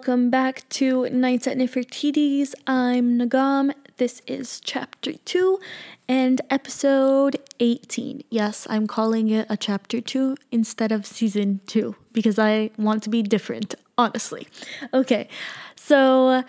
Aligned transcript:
welcome 0.00 0.30
back 0.30 0.66
to 0.70 1.10
Nights 1.10 1.46
at 1.46 1.58
Nefertiti's. 1.58 2.54
I'm 2.66 3.18
Nagam. 3.18 3.70
This 3.98 4.22
is 4.26 4.58
chapter 4.64 5.12
2 5.12 5.60
and 6.08 6.40
episode 6.48 7.36
18. 7.60 8.22
Yes, 8.30 8.66
I'm 8.70 8.86
calling 8.86 9.28
it 9.28 9.46
a 9.50 9.58
chapter 9.58 10.00
2 10.00 10.38
instead 10.50 10.90
of 10.90 11.04
season 11.04 11.60
2 11.66 11.94
because 12.14 12.38
I 12.38 12.70
want 12.78 13.02
to 13.02 13.10
be 13.10 13.20
different, 13.20 13.74
honestly. 13.98 14.48
Okay, 14.94 15.28
so 15.76 16.44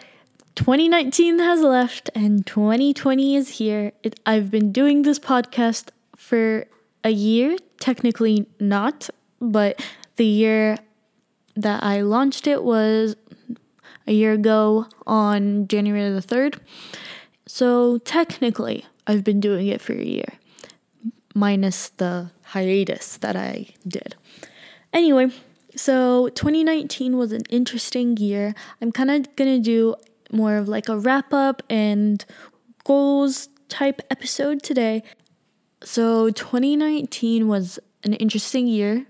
2019 0.55 1.39
has 1.39 1.59
left 1.59 2.09
and 2.15 2.47
2020 2.47 3.35
is 3.35 3.49
here. 3.49 3.91
It, 4.01 4.17
I've 4.25 4.49
been 4.49 4.71
doing 4.71 5.01
this 5.01 5.19
podcast 5.19 5.89
for 6.15 6.67
a 7.03 7.09
year, 7.09 7.57
technically 7.81 8.47
not, 8.61 9.09
but 9.41 9.85
the 10.15 10.25
year 10.25 10.77
that 11.55 11.83
I 11.83 12.01
launched 12.01 12.47
it 12.47 12.63
was 12.63 13.17
a 14.11 14.13
year 14.13 14.33
ago 14.33 14.87
on 15.07 15.67
January 15.69 16.09
the 16.09 16.21
3rd. 16.21 16.59
So 17.47 17.97
technically, 17.99 18.85
I've 19.07 19.23
been 19.23 19.39
doing 19.39 19.67
it 19.67 19.79
for 19.79 19.93
a 19.93 20.03
year, 20.03 20.33
minus 21.33 21.89
the 21.89 22.31
hiatus 22.43 23.17
that 23.17 23.37
I 23.37 23.67
did. 23.87 24.15
Anyway, 24.91 25.31
so 25.77 26.27
2019 26.29 27.17
was 27.17 27.31
an 27.31 27.43
interesting 27.49 28.17
year. 28.17 28.53
I'm 28.81 28.91
kind 28.91 29.09
of 29.09 29.33
going 29.37 29.55
to 29.55 29.63
do 29.63 29.95
more 30.29 30.57
of 30.57 30.67
like 30.67 30.89
a 30.89 30.99
wrap 30.99 31.33
up 31.33 31.63
and 31.69 32.23
goals 32.83 33.47
type 33.69 34.01
episode 34.11 34.61
today. 34.61 35.03
So 35.83 36.31
2019 36.31 37.47
was 37.47 37.79
an 38.03 38.13
interesting 38.15 38.67
year. 38.67 39.05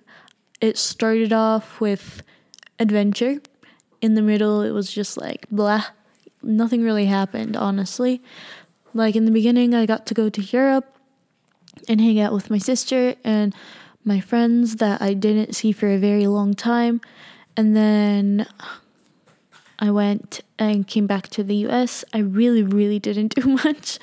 It 0.61 0.78
started 0.78 1.33
off 1.33 1.81
with 1.81 2.22
adventure. 2.78 3.42
In 4.02 4.16
the 4.16 4.22
middle, 4.22 4.62
it 4.62 4.72
was 4.72 4.92
just 4.92 5.18
like 5.18 5.48
blah. 5.50 5.86
Nothing 6.44 6.84
really 6.84 7.06
happened, 7.06 7.56
honestly. 7.56 8.22
Like 8.94 9.16
in 9.16 9.26
the 9.26 9.32
beginning, 9.32 9.76
I 9.76 9.86
got 9.86 10.06
to 10.08 10.14
go 10.14 10.30
to 10.30 10.42
Europe 10.42 10.98
and 11.88 12.02
hang 12.02 12.20
out 12.20 12.34
with 12.34 12.50
my 12.50 12.58
sister 12.58 13.16
and 13.24 13.54
my 14.04 14.20
friends 14.20 14.78
that 14.78 15.02
I 15.02 15.14
didn't 15.14 15.54
see 15.56 15.72
for 15.72 15.88
a 15.88 15.98
very 15.98 16.28
long 16.28 16.54
time. 16.54 17.00
And 17.56 17.76
then 17.76 18.48
I 19.80 19.92
went 19.92 20.42
and 20.58 20.88
came 20.88 21.08
back 21.08 21.28
to 21.30 21.44
the 21.44 21.56
US. 21.68 22.04
I 22.14 22.20
really, 22.20 22.64
really 22.64 23.00
didn't 23.00 23.36
do 23.36 23.58
much. 23.64 24.00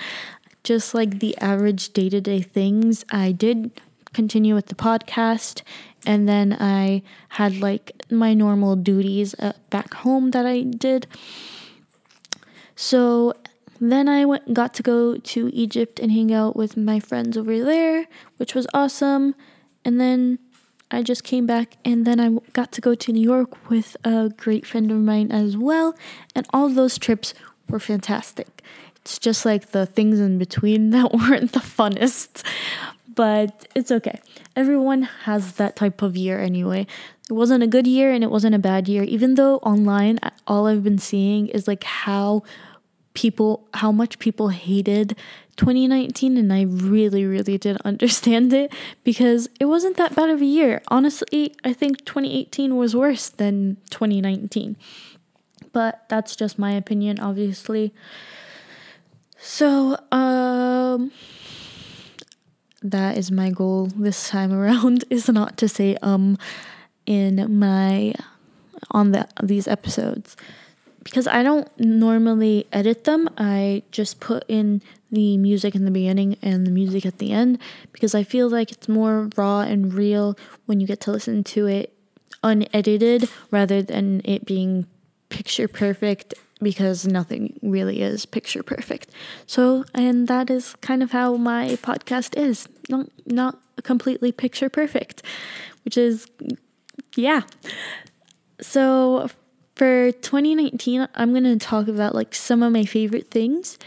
Just 0.64 0.94
like 0.94 1.20
the 1.20 1.36
average 1.38 1.92
day 1.92 2.08
to 2.10 2.20
day 2.20 2.42
things. 2.42 3.04
I 3.10 3.32
did 3.32 3.80
continue 4.12 4.54
with 4.54 4.66
the 4.66 4.74
podcast 4.74 5.62
and 6.06 6.28
then 6.28 6.56
I 6.58 7.02
had 7.30 7.60
like 7.60 7.92
my 8.10 8.34
normal 8.34 8.76
duties 8.76 9.34
uh, 9.38 9.52
back 9.70 9.94
home 9.94 10.30
that 10.30 10.46
I 10.46 10.62
did. 10.62 11.06
So 12.76 13.34
then 13.80 14.08
I 14.08 14.24
went 14.24 14.54
got 14.54 14.74
to 14.74 14.82
go 14.82 15.18
to 15.18 15.50
Egypt 15.52 15.98
and 15.98 16.10
hang 16.12 16.32
out 16.32 16.56
with 16.56 16.76
my 16.76 17.00
friends 17.00 17.36
over 17.36 17.62
there, 17.62 18.06
which 18.36 18.54
was 18.54 18.66
awesome. 18.72 19.34
And 19.84 20.00
then 20.00 20.38
I 20.90 21.02
just 21.02 21.24
came 21.24 21.46
back 21.46 21.76
and 21.84 22.06
then 22.06 22.20
I 22.20 22.38
got 22.52 22.72
to 22.72 22.80
go 22.80 22.94
to 22.94 23.12
New 23.12 23.22
York 23.22 23.68
with 23.68 23.96
a 24.04 24.30
great 24.30 24.66
friend 24.66 24.90
of 24.90 24.98
mine 24.98 25.30
as 25.30 25.56
well, 25.56 25.94
and 26.34 26.46
all 26.52 26.68
those 26.68 26.98
trips 26.98 27.34
were 27.68 27.80
fantastic. 27.80 28.62
It's 28.96 29.18
just 29.18 29.44
like 29.44 29.72
the 29.72 29.86
things 29.86 30.20
in 30.20 30.38
between 30.38 30.90
that 30.96 31.12
weren't 31.12 31.52
the 31.52 31.60
funnest 31.60 32.42
but 33.18 33.66
it's 33.74 33.90
okay. 33.90 34.20
Everyone 34.54 35.02
has 35.02 35.54
that 35.54 35.74
type 35.74 36.02
of 36.02 36.16
year 36.16 36.38
anyway. 36.38 36.86
It 37.28 37.32
wasn't 37.32 37.64
a 37.64 37.66
good 37.66 37.84
year 37.84 38.12
and 38.12 38.22
it 38.22 38.30
wasn't 38.30 38.54
a 38.54 38.60
bad 38.60 38.86
year, 38.86 39.02
even 39.02 39.34
though 39.34 39.56
online, 39.56 40.20
all 40.46 40.68
I've 40.68 40.84
been 40.84 40.98
seeing 40.98 41.48
is 41.48 41.66
like 41.66 41.82
how 41.82 42.44
people, 43.14 43.66
how 43.74 43.90
much 43.90 44.20
people 44.20 44.50
hated 44.50 45.16
2019, 45.56 46.36
and 46.36 46.52
I 46.52 46.62
really, 46.62 47.26
really 47.26 47.58
didn't 47.58 47.82
understand 47.84 48.52
it 48.52 48.72
because 49.02 49.48
it 49.58 49.64
wasn't 49.64 49.96
that 49.96 50.14
bad 50.14 50.30
of 50.30 50.40
a 50.40 50.44
year. 50.44 50.80
Honestly, 50.86 51.56
I 51.64 51.72
think 51.72 52.04
2018 52.04 52.76
was 52.76 52.94
worse 52.94 53.30
than 53.30 53.78
2019. 53.90 54.76
But 55.72 56.04
that's 56.08 56.36
just 56.36 56.56
my 56.56 56.70
opinion, 56.70 57.18
obviously. 57.18 57.92
So, 59.40 59.98
um, 60.12 61.10
that 62.82 63.18
is 63.18 63.30
my 63.30 63.50
goal 63.50 63.86
this 63.96 64.28
time 64.28 64.52
around 64.52 65.04
is 65.10 65.28
not 65.28 65.56
to 65.58 65.68
say 65.68 65.96
um 66.02 66.38
in 67.06 67.58
my 67.58 68.14
on 68.90 69.12
the 69.12 69.26
these 69.42 69.66
episodes 69.66 70.36
because 71.08 71.26
I 71.26 71.42
don't 71.42 71.68
normally 71.80 72.66
edit 72.70 73.04
them. 73.04 73.30
I 73.38 73.82
just 73.90 74.20
put 74.20 74.44
in 74.46 74.82
the 75.10 75.38
music 75.38 75.74
in 75.74 75.86
the 75.86 75.90
beginning 75.90 76.36
and 76.42 76.66
the 76.66 76.70
music 76.70 77.06
at 77.06 77.16
the 77.16 77.32
end 77.32 77.58
because 77.92 78.14
I 78.14 78.22
feel 78.22 78.48
like 78.48 78.70
it's 78.70 78.88
more 78.88 79.30
raw 79.34 79.60
and 79.60 79.94
real 79.94 80.36
when 80.66 80.80
you 80.80 80.86
get 80.86 81.00
to 81.02 81.12
listen 81.12 81.44
to 81.44 81.66
it 81.66 81.94
unedited 82.42 83.28
rather 83.50 83.82
than 83.82 84.20
it 84.24 84.44
being 84.44 84.86
picture 85.30 85.66
perfect 85.66 86.34
because 86.60 87.06
nothing 87.06 87.58
really 87.62 88.02
is 88.02 88.26
picture 88.26 88.62
perfect. 88.62 89.10
So, 89.46 89.84
and 89.94 90.28
that 90.28 90.50
is 90.50 90.74
kind 90.80 91.02
of 91.02 91.12
how 91.12 91.36
my 91.36 91.76
podcast 91.82 92.36
is. 92.36 92.68
Not 92.88 93.08
not 93.26 93.58
completely 93.82 94.32
picture 94.32 94.68
perfect, 94.68 95.22
which 95.84 95.96
is 95.96 96.26
yeah. 97.16 97.42
So, 98.60 99.28
for 99.76 100.10
2019, 100.10 101.08
I'm 101.14 101.30
going 101.30 101.44
to 101.44 101.56
talk 101.56 101.86
about 101.86 102.14
like 102.14 102.34
some 102.34 102.62
of 102.62 102.72
my 102.72 102.84
favorite 102.84 103.30
things. 103.30 103.78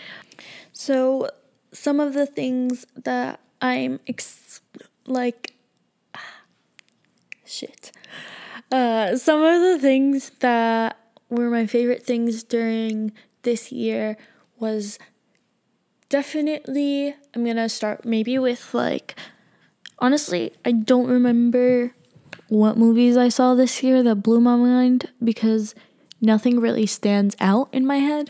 So, 0.72 1.30
some 1.74 2.00
of 2.00 2.14
the 2.14 2.26
things 2.26 2.86
that 2.96 3.42
I'm 3.62 4.00
ex- 4.08 4.62
like 5.06 5.54
shit. 7.46 7.92
Uh, 8.72 9.18
some 9.18 9.44
of 9.44 9.62
the 9.62 9.80
things 9.80 10.32
that 10.40 10.98
were 11.32 11.50
my 11.50 11.66
favorite 11.66 12.06
things 12.06 12.44
during 12.44 13.12
this 13.42 13.72
year 13.72 14.18
was 14.60 15.00
definitely 16.10 17.16
I'm 17.34 17.46
gonna 17.46 17.70
start 17.70 18.06
maybe 18.06 18.38
with 18.38 18.74
like 18.74 19.18
honestly 19.98 20.52
I 20.64 20.74
don't 20.74 21.08
remember 21.08 21.96
what 22.50 22.78
movies 22.78 23.16
I 23.16 23.30
saw 23.30 23.56
this 23.56 23.82
year 23.82 24.04
that 24.04 24.16
blew 24.16 24.42
my 24.42 24.58
mind 24.58 25.10
because 25.24 25.74
nothing 26.20 26.60
really 26.60 26.86
stands 26.86 27.36
out 27.40 27.70
in 27.72 27.88
my 27.88 27.98
head. 27.98 28.30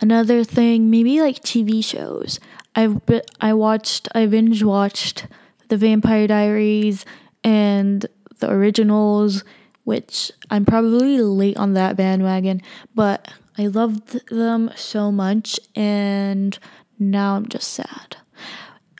Another 0.00 0.42
thing, 0.44 0.90
maybe 0.90 1.20
like 1.20 1.40
TV 1.40 1.82
shows. 1.82 2.40
I've 2.74 3.00
I 3.40 3.54
watched 3.54 4.08
I 4.14 4.26
binge 4.26 4.62
watched 4.62 5.28
The 5.68 5.76
Vampire 5.76 6.26
Diaries 6.26 7.06
and 7.44 8.04
the 8.40 8.50
originals 8.50 9.44
which 9.86 10.32
I'm 10.50 10.64
probably 10.64 11.22
late 11.22 11.56
on 11.56 11.74
that 11.74 11.96
bandwagon, 11.96 12.60
but 12.92 13.30
I 13.56 13.68
loved 13.68 14.28
them 14.28 14.72
so 14.74 15.12
much 15.12 15.60
and 15.76 16.58
now 16.98 17.36
I'm 17.36 17.48
just 17.48 17.68
sad. 17.68 18.16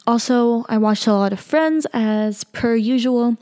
Also, 0.06 0.64
I 0.69 0.78
watched 0.78 1.08
a 1.08 1.12
lot 1.12 1.32
of 1.32 1.41
Friends 1.41 1.88
as 1.92 2.44
per 2.44 2.76
usual. 2.76 3.36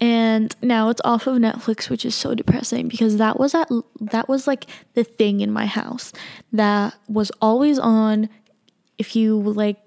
And 0.00 0.56
now 0.60 0.88
it's 0.88 1.00
off 1.04 1.28
of 1.28 1.36
Netflix, 1.36 1.88
which 1.88 2.04
is 2.04 2.16
so 2.16 2.34
depressing 2.34 2.88
because 2.88 3.16
that 3.18 3.38
was 3.38 3.54
at 3.54 3.68
that 4.00 4.28
was 4.28 4.48
like 4.48 4.66
the 4.94 5.04
thing 5.04 5.40
in 5.40 5.52
my 5.52 5.66
house 5.66 6.12
that 6.52 6.96
was 7.08 7.30
always 7.40 7.78
on. 7.78 8.28
If 8.96 9.14
you 9.14 9.38
like 9.38 9.78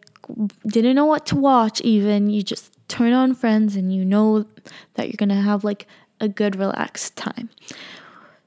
didn't 0.65 0.95
know 0.95 1.05
what 1.05 1.25
to 1.27 1.35
watch, 1.35 1.81
even 1.81 2.29
you 2.29 2.41
just 2.41 2.71
turn 2.87 3.11
on 3.11 3.35
Friends 3.35 3.75
and 3.75 3.93
you 3.93 4.05
know 4.05 4.45
that 4.93 5.07
you're 5.07 5.17
gonna 5.17 5.41
have 5.41 5.63
like 5.63 5.87
a 6.21 6.29
good 6.29 6.55
relaxed 6.55 7.17
time. 7.17 7.49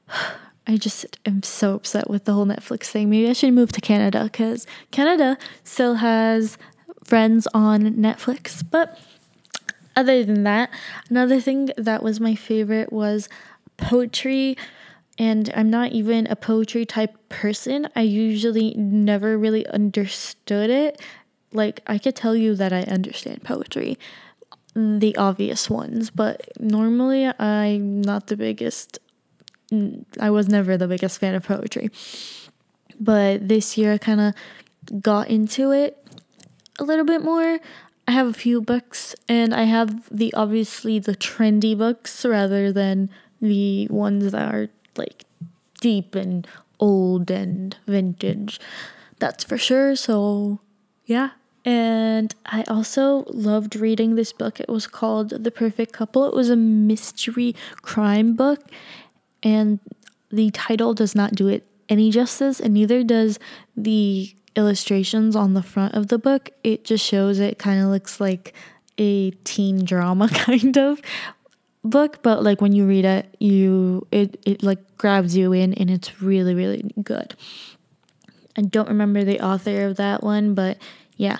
I 0.67 0.79
just 0.79 1.19
am 1.27 1.43
so 1.43 1.75
upset 1.75 2.09
with 2.09 2.25
the 2.25 2.33
whole 2.33 2.47
Netflix 2.47 2.85
thing. 2.87 3.11
Maybe 3.11 3.29
I 3.29 3.35
should 3.35 3.53
move 3.53 3.71
to 3.73 3.83
Canada 3.83 4.25
because 4.25 4.67
Canada 4.91 5.37
still 5.63 5.97
has 5.97 6.57
Friends 7.05 7.47
on 7.53 7.97
Netflix. 7.97 8.65
But 8.69 8.99
other 9.95 10.25
than 10.25 10.45
that, 10.45 10.71
another 11.11 11.39
thing 11.39 11.71
that 11.77 12.03
was 12.03 12.19
my 12.19 12.35
favorite 12.35 12.93
was 12.93 13.29
poetry. 13.77 14.57
And 15.19 15.53
I'm 15.55 15.69
not 15.69 15.93
even 15.93 16.27
a 16.29 16.35
poetry 16.35 16.87
type 16.87 17.29
person. 17.29 17.89
I 17.95 18.01
usually 18.01 18.73
never 18.75 19.37
really 19.37 19.67
understood 19.67 20.71
it. 20.71 21.01
Like, 21.53 21.83
I 21.87 21.99
could 21.99 22.17
tell 22.17 22.35
you 22.35 22.57
that 22.57 22.73
I 22.73 22.83
understand 22.83 23.45
poetry 23.45 23.99
the 24.75 25.17
obvious 25.17 25.71
ones, 25.71 26.11
but 26.11 26.49
normally 26.59 27.31
I'm 27.39 28.03
not 28.03 28.27
the 28.27 28.37
biggest. 28.37 28.99
I 30.21 30.31
was 30.31 30.49
never 30.49 30.77
the 30.77 30.89
biggest 30.89 31.19
fan 31.19 31.35
of 31.35 31.45
poetry. 31.45 31.91
But 32.99 33.49
this 33.49 33.77
year 33.79 33.93
I 33.93 33.99
kind 33.99 34.21
of 34.21 34.35
got 35.01 35.29
into 35.29 35.73
it 35.73 36.05
a 36.79 36.85
little 36.85 37.05
bit 37.05 37.23
more. 37.23 37.59
I 38.07 38.13
have 38.13 38.27
a 38.27 38.35
few 38.35 38.61
books 38.61 39.15
and 39.29 39.55
I 39.55 39.63
have 39.63 40.09
the 40.11 40.33
obviously 40.35 40.99
the 40.99 41.17
trendy 41.17 41.77
books 41.77 42.25
rather 42.25 42.71
than 42.73 43.11
the 43.41 43.89
ones 43.89 44.33
that 44.33 44.55
are 44.55 44.69
like 44.97 45.25
deep 45.81 46.15
and 46.15 46.47
old 46.79 47.31
and 47.31 47.77
vintage. 47.87 48.61
That's 49.19 49.45
for 49.45 49.57
sure. 49.57 49.97
So, 49.97 50.61
yeah. 51.07 51.31
And 51.65 52.35
I 52.45 52.63
also 52.65 53.25
loved 53.29 53.77
reading 53.77 54.17
this 54.17 54.33
book. 54.33 54.61
It 54.61 54.69
was 54.69 54.87
called 54.87 55.31
The 55.31 55.51
Perfect 55.51 55.93
Couple. 55.93 56.27
It 56.27 56.35
was 56.35 56.51
a 56.51 56.57
mystery 56.57 57.55
crime 57.81 58.35
book, 58.35 58.61
and 59.43 59.81
the 60.31 60.51
title 60.51 60.93
does 60.93 61.15
not 61.15 61.35
do 61.35 61.49
it 61.49 61.67
any 61.89 62.11
justice, 62.11 62.61
and 62.61 62.75
neither 62.75 63.03
does 63.03 63.39
the 63.77 64.35
illustrations 64.57 65.35
on 65.35 65.55
the 65.55 65.63
front 65.63 65.95
of 65.95 66.09
the 66.09 66.19
book. 66.19 66.51
It 66.63 66.85
just 66.85 67.05
shows 67.05 67.39
it 67.39 67.59
kind 67.59 67.81
of 67.81 67.89
looks 67.89 68.21
like 68.21 68.53
a 68.99 69.31
teen 69.45 69.85
drama 69.85 70.29
kind 70.33 70.77
of 70.77 71.01
book, 71.83 72.23
but 72.23 72.43
like 72.43 72.61
when 72.61 72.73
you 72.73 72.87
read 72.87 73.05
it, 73.05 73.35
you 73.39 74.07
it 74.11 74.41
it 74.47 74.63
like 74.63 74.97
grabs 74.97 75.37
you 75.37 75.53
in 75.53 75.75
and 75.75 75.91
it's 75.91 76.21
really 76.23 76.55
really 76.55 76.91
good. 77.03 77.35
I 78.57 78.63
don't 78.63 78.89
remember 78.89 79.25
the 79.25 79.41
author 79.41 79.85
of 79.87 79.97
that 79.97 80.23
one, 80.23 80.55
but 80.55 80.79
yeah. 81.17 81.39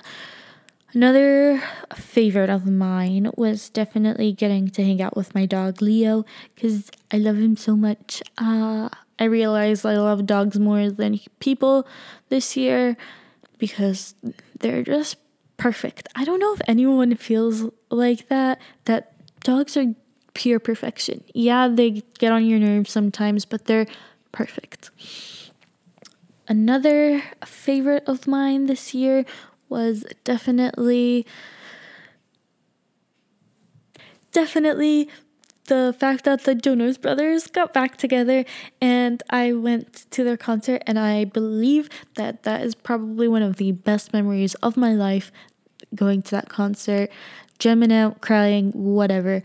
Another 0.93 1.61
favorite 1.93 2.49
of 2.49 2.65
mine 2.65 3.29
was 3.35 3.69
definitely 3.69 4.31
getting 4.31 4.69
to 4.69 4.83
hang 4.83 5.01
out 5.01 5.17
with 5.17 5.35
my 5.35 5.45
dog 5.45 5.81
Leo 5.81 6.23
because 6.55 6.89
I 7.11 7.17
love 7.17 7.35
him 7.35 7.57
so 7.57 7.75
much. 7.75 8.23
Uh, 8.37 8.87
I 9.19 9.25
realized 9.25 9.85
I 9.85 9.97
love 9.97 10.25
dogs 10.25 10.57
more 10.57 10.89
than 10.89 11.19
people 11.39 11.85
this 12.29 12.55
year 12.55 12.95
because 13.57 14.15
they're 14.59 14.83
just 14.83 15.17
perfect. 15.57 16.07
I 16.15 16.23
don't 16.23 16.39
know 16.39 16.53
if 16.53 16.61
anyone 16.65 17.15
feels 17.15 17.65
like 17.89 18.29
that, 18.29 18.61
that 18.85 19.13
dogs 19.43 19.75
are 19.75 19.93
pure 20.33 20.59
perfection. 20.59 21.23
Yeah, 21.33 21.67
they 21.67 22.03
get 22.19 22.31
on 22.31 22.45
your 22.45 22.59
nerves 22.59 22.91
sometimes, 22.91 23.43
but 23.43 23.65
they're 23.65 23.87
perfect. 24.31 24.91
Another 26.47 27.23
favorite 27.45 28.03
of 28.07 28.27
mine 28.27 28.67
this 28.67 28.93
year 28.93 29.25
was 29.69 30.05
definitely 30.23 31.25
definitely 34.31 35.09
the 35.67 35.95
fact 35.97 36.25
that 36.25 36.43
the 36.43 36.53
Jonas 36.53 36.97
Brothers 36.97 37.47
got 37.47 37.73
back 37.73 37.97
together 37.97 38.45
and 38.79 39.23
I 39.29 39.53
went 39.53 40.05
to 40.11 40.23
their 40.23 40.37
concert 40.37 40.83
and 40.85 40.99
I 40.99 41.25
believe 41.25 41.89
that 42.15 42.43
that 42.43 42.61
is 42.61 42.75
probably 42.75 43.27
one 43.27 43.41
of 43.41 43.55
the 43.55 43.71
best 43.71 44.13
memories 44.13 44.55
of 44.55 44.77
my 44.77 44.93
life 44.93 45.31
going 45.95 46.21
to 46.23 46.31
that 46.31 46.49
concert, 46.49 47.09
jamming 47.59 47.91
out, 47.91 48.21
crying, 48.21 48.71
whatever. 48.71 49.41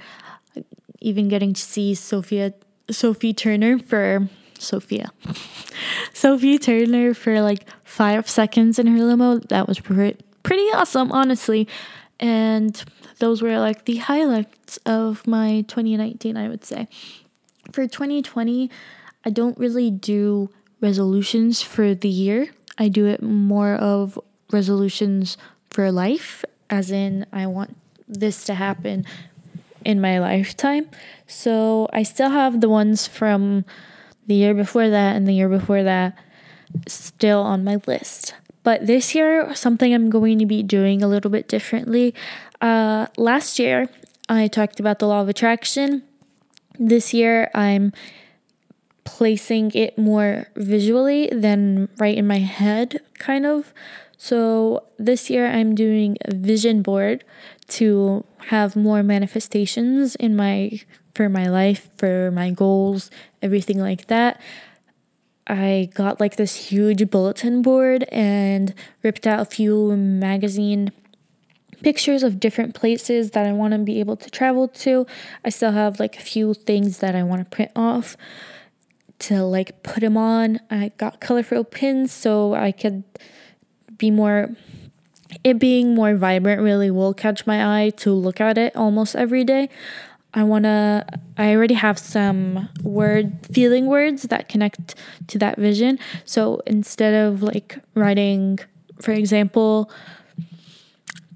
Even 1.00 1.28
getting 1.28 1.54
to 1.54 1.60
see 1.60 1.94
Sophia 1.94 2.52
Sophie 2.90 3.32
Turner 3.32 3.78
for 3.78 4.28
Sophia. 4.60 5.10
Sophie 6.12 6.58
Turner 6.58 7.14
for 7.14 7.40
like 7.40 7.66
five 7.84 8.28
seconds 8.28 8.78
in 8.78 8.86
her 8.86 9.02
limo. 9.02 9.38
That 9.38 9.66
was 9.66 9.80
pretty, 9.80 10.18
pretty 10.42 10.66
awesome, 10.74 11.10
honestly. 11.12 11.68
And 12.18 12.82
those 13.18 13.42
were 13.42 13.58
like 13.58 13.86
the 13.86 13.96
highlights 13.96 14.76
of 14.78 15.26
my 15.26 15.64
2019, 15.68 16.36
I 16.36 16.48
would 16.48 16.64
say. 16.64 16.88
For 17.72 17.86
2020, 17.86 18.70
I 19.24 19.30
don't 19.30 19.58
really 19.58 19.90
do 19.90 20.50
resolutions 20.80 21.62
for 21.62 21.94
the 21.94 22.08
year. 22.08 22.50
I 22.78 22.88
do 22.88 23.06
it 23.06 23.22
more 23.22 23.74
of 23.74 24.18
resolutions 24.50 25.36
for 25.70 25.92
life, 25.92 26.44
as 26.68 26.90
in, 26.90 27.26
I 27.32 27.46
want 27.46 27.76
this 28.08 28.44
to 28.44 28.54
happen 28.54 29.04
in 29.84 30.00
my 30.00 30.18
lifetime. 30.18 30.90
So 31.26 31.88
I 31.92 32.02
still 32.02 32.30
have 32.30 32.60
the 32.60 32.68
ones 32.68 33.06
from 33.06 33.64
the 34.26 34.34
year 34.34 34.54
before 34.54 34.88
that 34.88 35.16
and 35.16 35.26
the 35.26 35.32
year 35.32 35.48
before 35.48 35.82
that 35.82 36.16
still 36.86 37.40
on 37.40 37.64
my 37.64 37.78
list. 37.86 38.34
But 38.62 38.86
this 38.86 39.14
year, 39.14 39.54
something 39.54 39.92
I'm 39.94 40.10
going 40.10 40.38
to 40.38 40.46
be 40.46 40.62
doing 40.62 41.02
a 41.02 41.08
little 41.08 41.30
bit 41.30 41.48
differently. 41.48 42.14
Uh, 42.60 43.06
last 43.16 43.58
year, 43.58 43.88
I 44.28 44.48
talked 44.48 44.78
about 44.78 44.98
the 44.98 45.08
law 45.08 45.22
of 45.22 45.28
attraction. 45.28 46.02
This 46.78 47.14
year, 47.14 47.50
I'm 47.54 47.92
placing 49.04 49.72
it 49.72 49.98
more 49.98 50.46
visually 50.56 51.28
than 51.32 51.88
right 51.98 52.16
in 52.16 52.26
my 52.26 52.38
head, 52.38 53.00
kind 53.18 53.46
of. 53.46 53.72
So 54.18 54.84
this 54.98 55.30
year, 55.30 55.46
I'm 55.46 55.74
doing 55.74 56.18
a 56.26 56.34
vision 56.34 56.82
board 56.82 57.24
to 57.68 58.24
have 58.48 58.76
more 58.76 59.02
manifestations 59.02 60.16
in 60.16 60.36
my 60.36 60.80
for 61.20 61.28
my 61.28 61.50
life, 61.50 61.90
for 61.98 62.30
my 62.30 62.50
goals, 62.50 63.10
everything 63.42 63.78
like 63.78 64.06
that. 64.06 64.40
I 65.46 65.90
got 65.92 66.18
like 66.18 66.36
this 66.36 66.70
huge 66.70 67.10
bulletin 67.10 67.60
board 67.60 68.04
and 68.04 68.72
ripped 69.02 69.26
out 69.26 69.40
a 69.40 69.44
few 69.44 69.94
magazine 69.98 70.92
pictures 71.82 72.22
of 72.22 72.40
different 72.40 72.74
places 72.74 73.32
that 73.32 73.46
I 73.46 73.52
want 73.52 73.72
to 73.72 73.78
be 73.80 74.00
able 74.00 74.16
to 74.16 74.30
travel 74.30 74.66
to. 74.66 75.06
I 75.44 75.50
still 75.50 75.72
have 75.72 76.00
like 76.00 76.16
a 76.16 76.22
few 76.22 76.54
things 76.54 77.00
that 77.00 77.14
I 77.14 77.22
want 77.22 77.44
to 77.44 77.54
print 77.54 77.72
off 77.76 78.16
to 79.18 79.44
like 79.44 79.82
put 79.82 80.00
them 80.00 80.16
on. 80.16 80.58
I 80.70 80.92
got 80.96 81.20
colorful 81.20 81.64
pins 81.64 82.12
so 82.12 82.54
I 82.54 82.72
could 82.72 83.04
be 83.98 84.10
more 84.10 84.56
it 85.44 85.58
being 85.58 85.94
more 85.94 86.16
vibrant 86.16 86.60
really 86.62 86.90
will 86.90 87.14
catch 87.14 87.46
my 87.46 87.84
eye 87.84 87.90
to 87.90 88.12
look 88.12 88.40
at 88.40 88.58
it 88.58 88.74
almost 88.74 89.14
every 89.14 89.44
day. 89.44 89.68
I 90.32 90.44
want 90.44 90.64
to, 90.64 91.04
I 91.36 91.54
already 91.54 91.74
have 91.74 91.98
some 91.98 92.68
word, 92.82 93.46
feeling 93.52 93.86
words 93.86 94.22
that 94.24 94.48
connect 94.48 94.94
to 95.28 95.38
that 95.38 95.58
vision. 95.58 95.98
So 96.24 96.60
instead 96.66 97.14
of 97.14 97.42
like 97.42 97.78
writing, 97.94 98.60
for 99.00 99.12
example, 99.12 99.90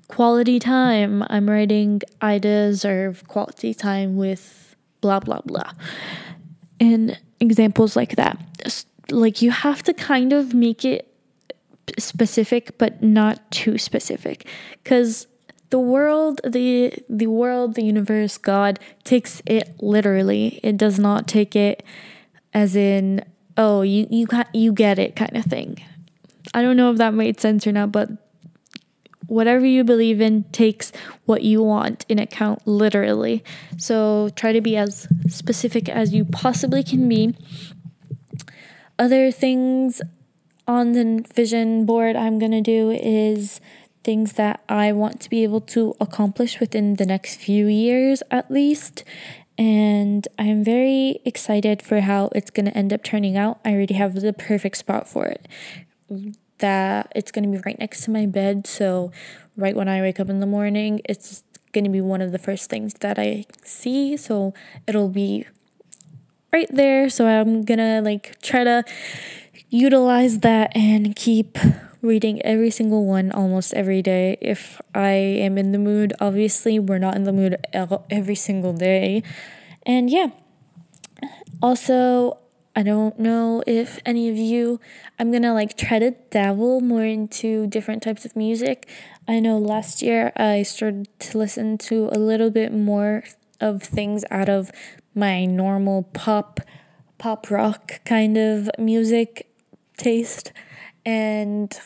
quality 0.09 0.61
time, 0.61 1.25
I'm 1.29 1.51
writing, 1.51 2.03
I 2.21 2.39
deserve 2.39 3.27
quality 3.27 3.75
time 3.75 4.17
with 4.17 4.77
blah, 5.01 5.21
blah, 5.21 5.41
blah. 5.45 5.73
And 6.79 7.19
examples 7.41 7.97
like 7.97 8.17
that. 8.17 8.39
Like 9.11 9.43
you 9.43 9.51
have 9.51 9.83
to 9.83 9.93
kind 9.93 10.33
of 10.33 10.55
make 10.55 10.85
it 10.85 11.11
specific, 11.99 12.79
but 12.79 13.03
not 13.03 13.51
too 13.51 13.77
specific. 13.77 14.47
Because 14.83 15.27
the 15.75 15.81
world 15.81 16.41
the 16.45 16.95
the 17.09 17.27
world 17.27 17.75
the 17.75 17.83
universe 17.83 18.39
god 18.39 18.79
takes 19.03 19.43
it 19.45 19.75
literally. 19.81 20.61
It 20.63 20.77
does 20.77 21.01
not 21.01 21.27
take 21.27 21.57
it 21.57 21.83
as 22.53 22.77
in 22.77 23.25
oh 23.57 23.83
you 23.83 24.07
you 24.09 24.29
you 24.53 24.73
get 24.73 25.01
it 25.01 25.17
kind 25.17 25.37
of 25.37 25.47
thing. 25.47 25.83
I 26.55 26.63
don't 26.63 26.77
know 26.77 26.93
if 26.93 26.99
that 26.99 27.13
made 27.13 27.41
sense 27.41 27.67
or 27.67 27.73
not 27.73 27.91
but 27.91 28.09
whatever 29.27 29.67
you 29.67 29.83
believe 29.83 30.21
in 30.21 30.45
takes 30.53 30.93
what 31.25 31.43
you 31.43 31.61
want 31.61 32.07
in 32.09 32.21
account 32.21 32.65
literally. 32.69 33.43
So 33.77 34.29
try 34.37 34.53
to 34.53 34.61
be 34.61 34.77
as 34.77 35.09
specific 35.27 35.89
as 35.89 36.15
you 36.15 36.25
possibly 36.25 36.85
can 36.85 37.09
be. 37.09 37.35
Other 38.97 39.33
things 39.33 40.01
on 40.67 40.93
the 40.93 41.25
vision 41.35 41.85
board 41.85 42.17
i'm 42.17 42.39
going 42.39 42.51
to 42.51 42.63
do 42.63 42.91
is 42.91 43.61
things 44.05 44.35
that 44.35 44.63
I 44.69 44.93
want 44.93 45.21
to 45.23 45.31
be 45.31 45.43
able 45.43 45.63
to 45.63 45.97
accomplish 46.01 46.61
within 46.61 46.97
the 46.97 47.07
next 47.07 47.37
few 47.37 47.67
years 47.67 48.23
at 48.31 48.51
least. 48.51 49.03
And 49.57 50.27
I'm 50.39 50.65
very 50.65 51.21
excited 51.25 51.81
for 51.81 52.01
how 52.01 52.31
it's 52.35 52.51
going 52.51 52.67
to 52.67 52.77
end 52.77 52.93
up 52.93 53.03
turning 53.03 53.37
out. 53.37 53.61
I 53.65 53.73
already 53.73 53.95
have 53.95 54.15
the 54.15 54.33
perfect 54.33 54.77
spot 54.77 55.09
for 55.09 55.27
it. 55.27 55.47
That 56.59 57.13
it's 57.15 57.31
going 57.31 57.45
to 57.45 57.57
be 57.57 57.63
right 57.65 57.79
next 57.79 58.05
to 58.05 58.11
my 58.11 58.27
bed. 58.27 58.67
So, 58.67 59.13
right 59.57 59.77
when 59.77 59.89
I 59.89 60.01
wake 60.01 60.19
up 60.19 60.29
in 60.29 60.41
the 60.41 60.47
morning, 60.47 61.01
it's 61.05 61.45
going 61.73 61.85
to 61.85 61.91
be 61.91 62.01
one 62.01 62.21
of 62.21 62.33
the 62.33 62.39
first 62.39 62.69
things 62.69 62.95
that 62.95 63.19
I 63.19 63.47
see. 63.63 64.17
So, 64.17 64.55
it'll 64.89 65.09
be 65.09 65.47
right 66.53 66.69
there. 66.71 67.09
So, 67.09 67.27
I'm 67.27 67.65
going 67.65 67.79
to 67.79 68.01
like 68.01 68.41
try 68.43 68.65
to 68.65 68.85
utilize 69.71 70.41
that 70.41 70.75
and 70.77 71.15
keep 71.15 71.59
reading 72.05 72.41
every 72.43 72.71
single 72.71 73.07
one 73.07 73.33
almost 73.33 73.73
every 73.73 74.03
day 74.03 74.37
if 74.41 74.81
I 74.95 75.13
am 75.13 75.57
in 75.57 75.73
the 75.73 75.79
mood. 75.79 76.13
Obviously, 76.21 76.79
we're 76.79 76.99
not 76.99 77.17
in 77.17 77.25
the 77.25 77.33
mood 77.33 77.57
every 77.73 78.35
single 78.35 78.75
day. 78.75 79.23
And 79.87 80.11
yeah. 80.11 80.29
Also, 81.63 82.39
I 82.77 82.83
don't 82.83 83.19
know 83.19 83.63
if 83.67 83.99
any 84.05 84.29
of 84.29 84.37
you, 84.37 84.81
I'm 85.19 85.33
gonna 85.33 85.55
like 85.55 85.79
try 85.79 85.99
to 85.99 86.11
dabble 86.31 86.83
more 86.83 87.05
into 87.05 87.67
different 87.69 88.03
types 88.03 88.25
of 88.25 88.37
music. 88.37 88.89
I 89.27 89.41
know 89.41 89.57
last 89.57 90.03
year 90.03 90.33
I 90.37 90.63
started 90.63 91.09
to 91.21 91.39
listen 91.39 91.79
to 91.79 92.11
a 92.13 92.19
little 92.19 92.51
bit 92.51 92.73
more 92.73 93.25
of 93.61 93.83
things 93.83 94.25
out 94.31 94.51
of 94.51 94.71
my 95.15 95.47
normal 95.47 96.03
pop, 96.03 96.61
pop 97.17 97.51
rock 97.51 98.05
kind 98.05 98.37
of 98.37 98.69
music 98.79 99.49
taste. 99.97 100.53
And 101.07 101.79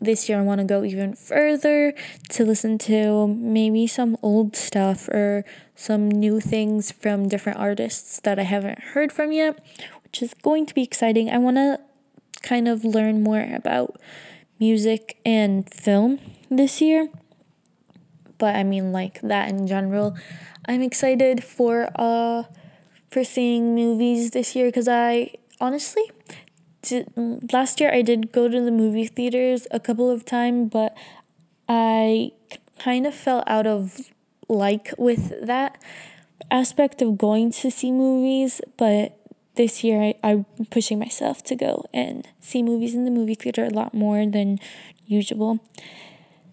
this 0.00 0.28
year 0.28 0.38
I 0.38 0.42
want 0.42 0.60
to 0.60 0.64
go 0.64 0.84
even 0.84 1.14
further 1.14 1.94
to 2.30 2.44
listen 2.44 2.78
to 2.78 3.26
maybe 3.26 3.86
some 3.86 4.16
old 4.22 4.56
stuff 4.56 5.08
or 5.08 5.44
some 5.74 6.08
new 6.08 6.40
things 6.40 6.92
from 6.92 7.28
different 7.28 7.58
artists 7.58 8.20
that 8.20 8.38
I 8.38 8.42
haven't 8.42 8.78
heard 8.94 9.12
from 9.12 9.32
yet, 9.32 9.64
which 10.04 10.22
is 10.22 10.34
going 10.34 10.66
to 10.66 10.74
be 10.74 10.82
exciting. 10.82 11.30
I 11.30 11.38
want 11.38 11.56
to 11.56 11.80
kind 12.42 12.68
of 12.68 12.84
learn 12.84 13.22
more 13.22 13.46
about 13.54 14.00
music 14.58 15.18
and 15.24 15.72
film 15.72 16.18
this 16.50 16.80
year. 16.80 17.08
But 18.38 18.54
I 18.54 18.62
mean 18.62 18.92
like 18.92 19.20
that 19.22 19.48
in 19.48 19.66
general. 19.66 20.16
I'm 20.66 20.82
excited 20.82 21.42
for 21.42 21.90
uh 21.96 22.44
for 23.10 23.24
seeing 23.24 23.74
movies 23.74 24.30
this 24.30 24.54
year 24.54 24.70
cuz 24.70 24.86
I 24.86 25.34
honestly 25.60 26.04
did, 26.82 27.12
last 27.52 27.80
year 27.80 27.92
I 27.92 28.02
did 28.02 28.32
go 28.32 28.48
to 28.48 28.60
the 28.60 28.70
movie 28.70 29.06
theaters 29.06 29.66
a 29.70 29.80
couple 29.80 30.10
of 30.10 30.24
times, 30.24 30.70
but 30.72 30.96
I 31.68 32.32
kind 32.78 33.06
of 33.06 33.14
fell 33.14 33.44
out 33.46 33.66
of 33.66 34.12
like 34.48 34.94
with 34.96 35.46
that 35.46 35.80
aspect 36.50 37.02
of 37.02 37.18
going 37.18 37.50
to 37.52 37.70
see 37.70 37.90
movies, 37.90 38.60
but 38.76 39.18
this 39.56 39.82
year 39.82 40.00
I, 40.00 40.14
I'm 40.22 40.46
pushing 40.70 40.98
myself 40.98 41.42
to 41.44 41.56
go 41.56 41.84
and 41.92 42.26
see 42.40 42.62
movies 42.62 42.94
in 42.94 43.04
the 43.04 43.10
movie 43.10 43.34
theater 43.34 43.64
a 43.64 43.70
lot 43.70 43.92
more 43.92 44.24
than 44.24 44.58
usual. 45.06 45.58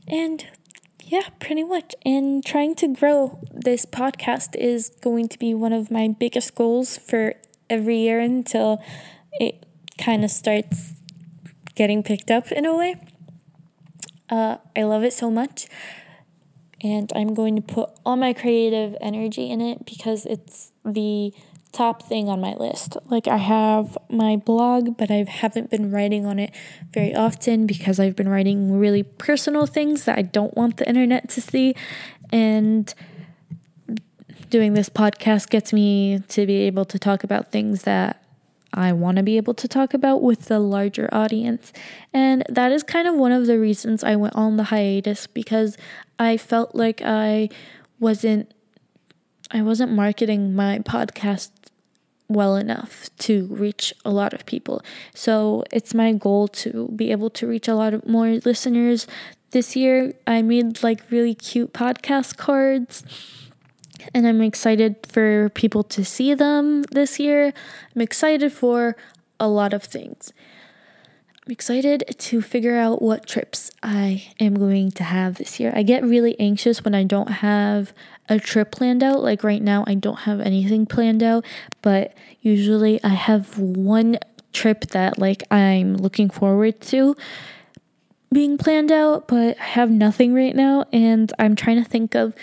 And 0.08 0.46
yeah, 1.04 1.30
pretty 1.40 1.64
much. 1.64 1.94
And 2.04 2.44
trying 2.44 2.76
to 2.76 2.88
grow 2.88 3.40
this 3.54 3.86
podcast 3.86 4.56
is 4.56 4.90
going 5.02 5.28
to 5.30 5.40
be 5.40 5.54
one 5.54 5.72
of 5.72 5.92
my 5.92 6.08
biggest 6.08 6.56
goals 6.56 6.98
for 6.98 7.36
every 7.70 7.98
year 8.00 8.20
until 8.20 8.84
kind 9.98 10.24
of 10.24 10.32
starts 10.32 10.94
getting 11.76 12.04
picked 12.04 12.32
up 12.32 12.52
in 12.52 12.66
a 12.66 12.76
way. 12.76 12.96
Uh, 14.30 14.58
I 14.76 14.84
love 14.84 15.04
it 15.04 15.14
so 15.14 15.30
much. 15.30 15.68
And 16.82 17.12
I'm 17.16 17.34
going 17.34 17.56
to 17.56 17.62
put 17.62 17.90
all 18.06 18.16
my 18.16 18.34
creative 18.34 18.96
energy 19.02 19.50
in 19.50 19.62
it 19.62 19.86
because 19.86 20.26
it's 20.26 20.72
the 20.84 21.34
top 21.72 22.04
thing 22.04 22.30
on 22.30 22.40
my 22.40 22.54
list. 22.54 22.98
Like, 23.06 23.28
I 23.28 23.38
have 23.38 23.98
my 24.10 24.36
blog, 24.36 24.98
but 24.98 25.12
I 25.12 25.26
haven't 25.28 25.70
been 25.70 25.92
writing 25.92 26.26
on 26.26 26.40
it 26.40 26.52
very 26.92 27.14
often 27.14 27.66
because 27.66 28.00
I've 28.00 28.16
been 28.16 28.30
writing 28.30 28.80
really 28.80 29.04
personal 29.04 29.66
things 29.66 30.06
that 30.06 30.18
I 30.18 30.22
don't 30.22 30.56
want 30.56 30.78
the 30.78 30.88
internet 30.88 31.30
to 31.30 31.42
see. 31.42 31.76
And 32.32 32.94
doing 34.50 34.74
this 34.74 34.90
podcast 34.90 35.50
gets 35.50 35.74
me 35.74 36.20
to 36.30 36.46
be 36.46 36.62
able 36.62 36.86
to 36.86 37.00
talk 37.00 37.24
about 37.24 37.52
things 37.52 37.84
that 37.84 38.25
I 38.76 38.92
want 38.92 39.18
to 39.18 39.24
be 39.24 39.38
able 39.38 39.54
to 39.56 39.68
talk 39.68 39.94
about 39.94 40.22
with 40.22 40.46
the 40.46 40.60
larger 40.60 41.10
audience. 41.12 41.72
And 42.14 42.44
that 42.50 42.72
is 42.74 42.84
kind 42.84 43.08
of 43.08 43.16
one 43.16 43.32
of 43.32 43.48
the 43.48 43.58
reasons 43.58 44.04
I 44.04 44.18
went 44.18 44.36
on 44.36 44.58
the 44.58 44.66
hiatus 44.66 45.28
because 45.28 45.78
I 46.20 46.36
felt 46.38 46.76
like 46.76 47.02
I 47.04 47.50
wasn't 48.00 48.52
I 49.52 49.62
wasn't 49.62 49.92
marketing 49.94 50.56
my 50.56 50.80
podcast 50.80 51.52
well 52.28 52.56
enough 52.56 53.10
to 53.20 53.46
reach 53.46 53.94
a 54.04 54.10
lot 54.10 54.34
of 54.34 54.46
people. 54.46 54.82
So 55.14 55.64
it's 55.72 55.94
my 55.94 56.14
goal 56.14 56.48
to 56.50 56.90
be 56.96 57.12
able 57.12 57.30
to 57.30 57.48
reach 57.48 57.68
a 57.68 57.76
lot 57.76 57.94
of 57.94 58.08
more 58.08 58.28
listeners. 58.44 59.08
This 59.52 59.76
year 59.76 60.14
I 60.28 60.42
made 60.42 60.84
like 60.84 61.10
really 61.12 61.36
cute 61.36 61.74
podcast 61.74 62.36
cards 62.38 63.04
and 64.14 64.28
I'm 64.28 64.42
excited 64.42 64.96
for 65.08 65.50
people 65.50 65.84
to 65.84 66.06
see 66.06 66.34
them 66.34 66.84
this 66.92 67.20
year. 67.20 67.54
I'm 67.96 68.02
excited 68.02 68.52
for 68.52 68.96
a 69.40 69.48
lot 69.48 69.74
of 69.74 69.84
things. 69.84 70.32
I'm 71.46 71.52
excited 71.52 72.04
to 72.18 72.42
figure 72.42 72.76
out 72.76 73.04
what 73.04 73.28
trips 73.28 73.70
I 73.84 74.30
am 74.40 74.56
going 74.56 74.92
to 74.94 75.04
have 75.04 75.36
this 75.36 75.60
year. 75.60 75.72
I 75.76 75.84
get 75.84 76.04
really 76.04 76.40
anxious 76.40 76.84
when 76.84 76.96
I 76.96 77.04
don't 77.04 77.30
have 77.30 77.94
a 78.28 78.40
trip 78.40 78.72
planned 78.72 79.04
out. 79.04 79.22
Like 79.22 79.44
right 79.44 79.62
now, 79.62 79.84
I 79.86 79.94
don't 79.94 80.22
have 80.22 80.42
anything 80.42 80.88
planned 80.88 81.22
out, 81.22 81.46
but 81.84 82.16
usually 82.42 83.04
I 83.04 83.10
have 83.10 83.60
one 83.60 84.18
trip 84.54 84.86
that 84.88 85.20
like 85.20 85.44
I'm 85.52 85.98
looking 85.98 86.32
forward 86.32 86.82
to 86.82 87.16
being 88.34 88.58
planned 88.58 88.92
out, 88.92 89.28
but 89.28 89.60
I 89.60 89.64
have 89.64 89.92
nothing 89.92 90.34
right 90.34 90.56
now 90.56 90.86
and 90.92 91.32
I'm 91.38 91.56
trying 91.56 91.82
to 91.84 91.88
think 91.88 92.16
of 92.16 92.34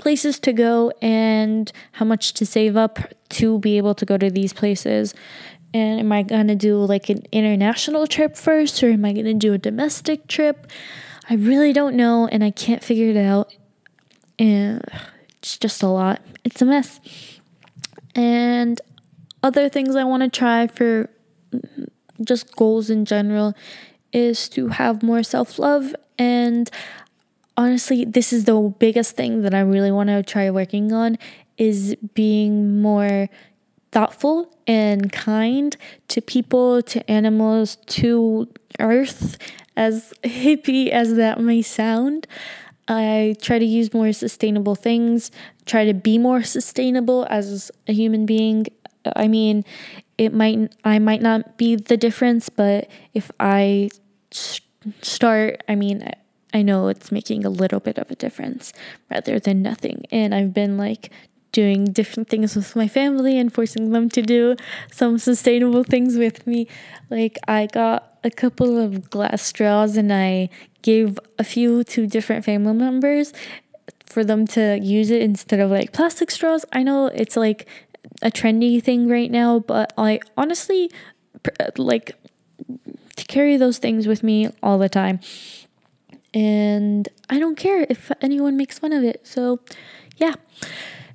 places 0.00 0.38
to 0.40 0.52
go 0.52 0.92
and 1.00 1.70
how 1.92 2.04
much 2.04 2.32
to 2.34 2.46
save 2.46 2.76
up 2.76 2.98
to 3.28 3.58
be 3.60 3.76
able 3.76 3.94
to 3.94 4.06
go 4.06 4.16
to 4.16 4.30
these 4.30 4.52
places. 4.52 5.14
And 5.72 6.00
am 6.00 6.10
I 6.10 6.22
going 6.22 6.48
to 6.48 6.56
do 6.56 6.78
like 6.78 7.08
an 7.08 7.22
international 7.30 8.06
trip 8.06 8.36
first 8.36 8.82
or 8.82 8.90
am 8.90 9.04
I 9.04 9.12
going 9.12 9.26
to 9.26 9.34
do 9.34 9.52
a 9.52 9.58
domestic 9.58 10.26
trip? 10.26 10.66
I 11.28 11.34
really 11.34 11.72
don't 11.72 11.94
know 11.94 12.26
and 12.26 12.42
I 12.42 12.50
can't 12.50 12.82
figure 12.82 13.10
it 13.10 13.16
out. 13.16 13.54
And 14.38 14.82
it's 15.38 15.58
just 15.58 15.82
a 15.82 15.88
lot. 15.88 16.22
It's 16.44 16.60
a 16.60 16.64
mess. 16.64 16.98
And 18.14 18.80
other 19.42 19.68
things 19.68 19.94
I 19.94 20.04
want 20.04 20.22
to 20.22 20.28
try 20.28 20.66
for 20.66 21.10
just 22.24 22.56
goals 22.56 22.90
in 22.90 23.04
general 23.04 23.54
is 24.12 24.48
to 24.50 24.68
have 24.68 25.02
more 25.02 25.22
self 25.22 25.58
love 25.58 25.94
and 26.18 26.70
honestly, 27.60 28.06
this 28.06 28.32
is 28.32 28.44
the 28.44 28.74
biggest 28.78 29.16
thing 29.16 29.42
that 29.42 29.52
I 29.52 29.60
really 29.60 29.92
want 29.92 30.08
to 30.08 30.22
try 30.22 30.50
working 30.50 30.92
on 30.92 31.18
is 31.58 31.94
being 32.14 32.80
more 32.80 33.28
thoughtful 33.92 34.56
and 34.66 35.12
kind 35.12 35.76
to 36.08 36.22
people, 36.22 36.80
to 36.82 37.08
animals, 37.10 37.76
to 37.98 38.48
earth, 38.78 39.36
as 39.76 40.14
hippie 40.24 40.88
as 40.88 41.16
that 41.16 41.38
may 41.38 41.60
sound. 41.60 42.26
I 42.88 43.36
try 43.42 43.58
to 43.58 43.64
use 43.64 43.92
more 43.92 44.12
sustainable 44.14 44.74
things, 44.74 45.30
try 45.66 45.84
to 45.84 45.92
be 45.92 46.16
more 46.16 46.42
sustainable 46.42 47.26
as 47.28 47.70
a 47.86 47.92
human 47.92 48.24
being. 48.24 48.68
I 49.04 49.28
mean, 49.28 49.64
it 50.16 50.32
might 50.32 50.74
I 50.82 50.98
might 50.98 51.20
not 51.20 51.58
be 51.58 51.76
the 51.76 51.98
difference, 51.98 52.48
but 52.48 52.88
if 53.12 53.30
I 53.38 53.90
start, 55.02 55.62
I 55.68 55.74
mean, 55.74 56.10
I 56.52 56.62
know 56.62 56.88
it's 56.88 57.12
making 57.12 57.44
a 57.44 57.50
little 57.50 57.80
bit 57.80 57.98
of 57.98 58.10
a 58.10 58.14
difference 58.14 58.72
rather 59.10 59.38
than 59.38 59.62
nothing. 59.62 60.04
And 60.10 60.34
I've 60.34 60.52
been 60.52 60.76
like 60.76 61.10
doing 61.52 61.86
different 61.86 62.28
things 62.28 62.54
with 62.54 62.76
my 62.76 62.88
family 62.88 63.38
and 63.38 63.52
forcing 63.52 63.90
them 63.90 64.08
to 64.10 64.22
do 64.22 64.56
some 64.92 65.18
sustainable 65.18 65.84
things 65.84 66.16
with 66.16 66.46
me. 66.46 66.68
Like 67.08 67.38
I 67.48 67.66
got 67.66 68.18
a 68.22 68.30
couple 68.30 68.78
of 68.78 69.10
glass 69.10 69.42
straws 69.42 69.96
and 69.96 70.12
I 70.12 70.48
gave 70.82 71.18
a 71.38 71.44
few 71.44 71.84
to 71.84 72.06
different 72.06 72.44
family 72.44 72.72
members 72.72 73.32
for 74.04 74.24
them 74.24 74.46
to 74.46 74.78
use 74.80 75.10
it 75.10 75.22
instead 75.22 75.60
of 75.60 75.70
like 75.70 75.92
plastic 75.92 76.30
straws. 76.30 76.64
I 76.72 76.82
know 76.82 77.06
it's 77.06 77.36
like 77.36 77.68
a 78.22 78.30
trendy 78.30 78.82
thing 78.82 79.08
right 79.08 79.30
now, 79.30 79.60
but 79.60 79.92
I 79.96 80.20
honestly 80.36 80.90
like 81.76 82.12
to 83.16 83.24
carry 83.26 83.56
those 83.56 83.78
things 83.78 84.06
with 84.06 84.22
me 84.22 84.50
all 84.62 84.78
the 84.78 84.88
time 84.88 85.20
and 86.32 87.08
I 87.28 87.38
don't 87.38 87.56
care 87.56 87.86
if 87.88 88.10
anyone 88.20 88.56
makes 88.56 88.78
fun 88.78 88.92
of 88.92 89.04
it. 89.04 89.26
So, 89.26 89.60
yeah. 90.16 90.34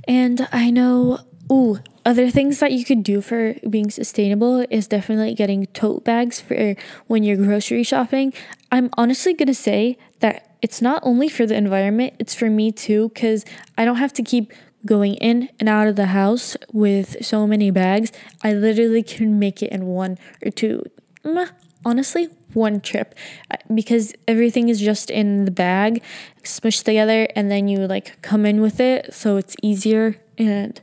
And 0.07 0.47
I 0.51 0.69
know, 0.69 1.19
ooh, 1.51 1.79
other 2.05 2.29
things 2.29 2.59
that 2.59 2.71
you 2.71 2.85
could 2.85 3.03
do 3.03 3.21
for 3.21 3.55
being 3.67 3.89
sustainable 3.89 4.65
is 4.69 4.87
definitely 4.87 5.33
getting 5.33 5.65
tote 5.67 6.03
bags 6.03 6.39
for 6.39 6.75
when 7.07 7.23
you're 7.23 7.37
grocery 7.37 7.83
shopping. 7.83 8.33
I'm 8.71 8.89
honestly 8.97 9.33
going 9.33 9.47
to 9.47 9.55
say 9.55 9.97
that 10.19 10.55
it's 10.61 10.81
not 10.81 11.01
only 11.03 11.29
for 11.29 11.45
the 11.45 11.55
environment, 11.55 12.13
it's 12.19 12.35
for 12.35 12.49
me 12.49 12.71
too, 12.71 13.09
because 13.09 13.45
I 13.77 13.85
don't 13.85 13.97
have 13.97 14.13
to 14.13 14.23
keep 14.23 14.53
going 14.85 15.15
in 15.15 15.49
and 15.59 15.67
out 15.67 15.87
of 15.87 15.95
the 15.95 16.07
house 16.07 16.55
with 16.71 17.25
so 17.25 17.47
many 17.47 17.71
bags. 17.71 18.11
I 18.43 18.53
literally 18.53 19.01
can 19.01 19.39
make 19.39 19.63
it 19.63 19.71
in 19.71 19.87
one 19.87 20.19
or 20.45 20.51
two, 20.51 20.83
honestly, 21.83 22.29
one 22.55 22.81
trip 22.81 23.13
uh, 23.51 23.57
because 23.73 24.13
everything 24.27 24.69
is 24.69 24.79
just 24.79 25.09
in 25.09 25.45
the 25.45 25.51
bag, 25.51 26.01
smushed 26.43 26.83
together, 26.83 27.27
and 27.35 27.51
then 27.51 27.67
you 27.67 27.87
like 27.87 28.21
come 28.21 28.45
in 28.45 28.61
with 28.61 28.79
it, 28.79 29.13
so 29.13 29.37
it's 29.37 29.55
easier. 29.61 30.17
And 30.37 30.79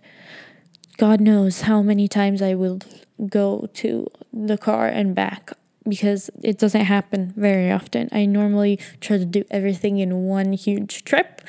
God 0.98 1.20
knows 1.20 1.62
how 1.62 1.82
many 1.82 2.08
times 2.08 2.42
I 2.42 2.54
will 2.54 2.80
go 3.28 3.68
to 3.74 4.06
the 4.32 4.58
car 4.58 4.86
and 4.86 5.14
back 5.14 5.52
because 5.88 6.30
it 6.42 6.58
doesn't 6.58 6.84
happen 6.84 7.32
very 7.36 7.70
often. 7.70 8.08
I 8.12 8.26
normally 8.26 8.78
try 9.00 9.18
to 9.18 9.24
do 9.24 9.44
everything 9.50 9.98
in 9.98 10.24
one 10.24 10.52
huge 10.52 11.04
trip, 11.04 11.42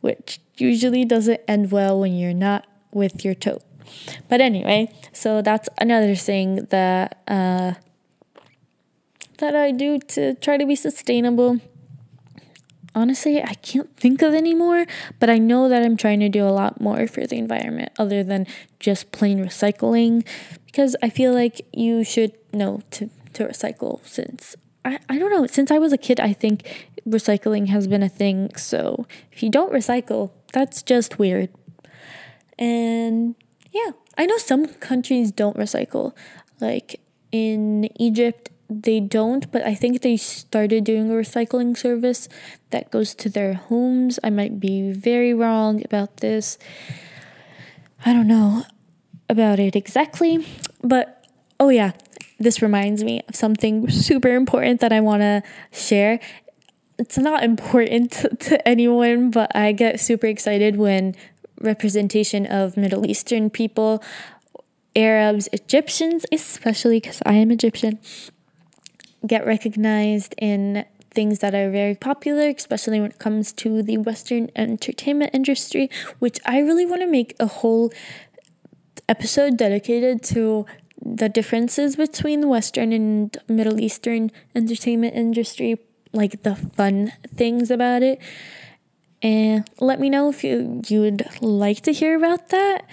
which 0.00 0.40
usually 0.56 1.04
doesn't 1.04 1.40
end 1.46 1.70
well 1.70 2.00
when 2.00 2.14
you're 2.14 2.34
not 2.34 2.66
with 2.92 3.24
your 3.24 3.34
tote. 3.34 3.62
But 4.28 4.40
anyway, 4.40 4.92
so 5.12 5.42
that's 5.42 5.68
another 5.78 6.14
thing 6.14 6.66
that 6.70 7.22
uh, 7.26 7.74
that 9.38 9.56
I 9.56 9.70
do 9.70 9.98
to 9.98 10.34
try 10.34 10.56
to 10.56 10.66
be 10.66 10.76
sustainable. 10.76 11.60
Honestly, 12.94 13.42
I 13.42 13.54
can't 13.54 13.94
think 13.96 14.22
of 14.22 14.34
any 14.34 14.54
more, 14.54 14.86
but 15.20 15.30
I 15.30 15.38
know 15.38 15.68
that 15.68 15.82
I'm 15.82 15.96
trying 15.96 16.20
to 16.20 16.28
do 16.28 16.44
a 16.44 16.50
lot 16.50 16.80
more 16.80 17.06
for 17.06 17.26
the 17.26 17.36
environment 17.36 17.92
other 17.98 18.24
than 18.24 18.46
just 18.80 19.12
plain 19.12 19.44
recycling 19.44 20.26
because 20.66 20.96
I 21.02 21.08
feel 21.08 21.32
like 21.32 21.60
you 21.72 22.02
should 22.02 22.32
know 22.52 22.82
to, 22.92 23.10
to 23.34 23.44
recycle 23.44 24.04
since 24.04 24.56
I, 24.84 24.98
I 25.08 25.18
don't 25.18 25.30
know. 25.30 25.46
Since 25.46 25.70
I 25.70 25.78
was 25.78 25.92
a 25.92 25.98
kid, 25.98 26.18
I 26.18 26.32
think 26.32 26.90
recycling 27.06 27.68
has 27.68 27.86
been 27.86 28.02
a 28.02 28.08
thing. 28.08 28.54
So 28.56 29.06
if 29.32 29.42
you 29.42 29.50
don't 29.50 29.72
recycle, 29.72 30.30
that's 30.52 30.82
just 30.82 31.18
weird. 31.18 31.50
And 32.58 33.34
yeah, 33.70 33.90
I 34.16 34.26
know 34.26 34.38
some 34.38 34.66
countries 34.66 35.30
don't 35.30 35.56
recycle. 35.56 36.14
Like 36.60 37.00
in 37.30 37.88
Egypt, 38.00 38.50
they 38.70 39.00
don't, 39.00 39.50
but 39.50 39.62
I 39.62 39.74
think 39.74 40.02
they 40.02 40.16
started 40.16 40.84
doing 40.84 41.10
a 41.10 41.14
recycling 41.14 41.76
service 41.76 42.28
that 42.70 42.90
goes 42.90 43.14
to 43.16 43.28
their 43.28 43.54
homes. 43.54 44.18
I 44.22 44.30
might 44.30 44.60
be 44.60 44.92
very 44.92 45.32
wrong 45.32 45.82
about 45.84 46.18
this. 46.18 46.58
I 48.04 48.12
don't 48.12 48.28
know 48.28 48.64
about 49.28 49.58
it 49.58 49.74
exactly, 49.74 50.46
but 50.82 51.26
oh 51.58 51.70
yeah, 51.70 51.92
this 52.38 52.62
reminds 52.62 53.02
me 53.02 53.22
of 53.28 53.34
something 53.34 53.88
super 53.90 54.34
important 54.34 54.80
that 54.80 54.92
I 54.92 55.00
want 55.00 55.22
to 55.22 55.42
share. 55.72 56.20
It's 56.98 57.18
not 57.18 57.42
important 57.42 58.12
to, 58.40 58.68
anyone, 58.68 59.30
but 59.30 59.54
I 59.56 59.72
get 59.72 59.98
super 59.98 60.26
excited 60.26 60.76
when 60.76 61.16
representation 61.60 62.46
of 62.46 62.76
Middle 62.76 63.06
Eastern 63.06 63.50
people, 63.50 64.02
Arabs, 64.94 65.48
Egyptians, 65.52 66.24
especially 66.30 67.00
because 67.00 67.20
I 67.26 67.34
am 67.34 67.50
Egyptian, 67.50 67.98
get 69.26 69.46
recognized 69.46 70.34
in 70.38 70.84
things 71.10 71.40
that 71.40 71.54
are 71.54 71.70
very 71.70 71.94
popular, 71.94 72.48
especially 72.48 73.00
when 73.00 73.10
it 73.10 73.18
comes 73.18 73.52
to 73.52 73.82
the 73.82 73.98
Western 73.98 74.50
entertainment 74.54 75.30
industry, 75.34 75.90
which 76.18 76.38
I 76.44 76.60
really 76.60 76.86
want 76.86 77.02
to 77.02 77.08
make 77.08 77.34
a 77.40 77.46
whole 77.46 77.92
episode 79.08 79.56
dedicated 79.56 80.22
to 80.22 80.66
the 81.04 81.28
differences 81.28 81.96
between 81.96 82.40
the 82.40 82.48
Western 82.48 82.92
and 82.92 83.36
Middle 83.48 83.80
Eastern 83.80 84.30
entertainment 84.54 85.14
industry, 85.14 85.78
like 86.12 86.42
the 86.42 86.54
fun 86.54 87.12
things 87.34 87.70
about 87.70 88.02
it. 88.02 88.20
And 89.22 89.68
let 89.80 89.98
me 89.98 90.10
know 90.10 90.28
if 90.28 90.44
you, 90.44 90.82
you 90.86 91.00
would 91.00 91.26
like 91.40 91.80
to 91.82 91.92
hear 91.92 92.16
about 92.16 92.50
that 92.50 92.84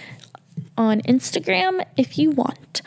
on 0.78 1.02
Instagram 1.02 1.86
if 1.98 2.18
you 2.18 2.32
want. 2.32 2.82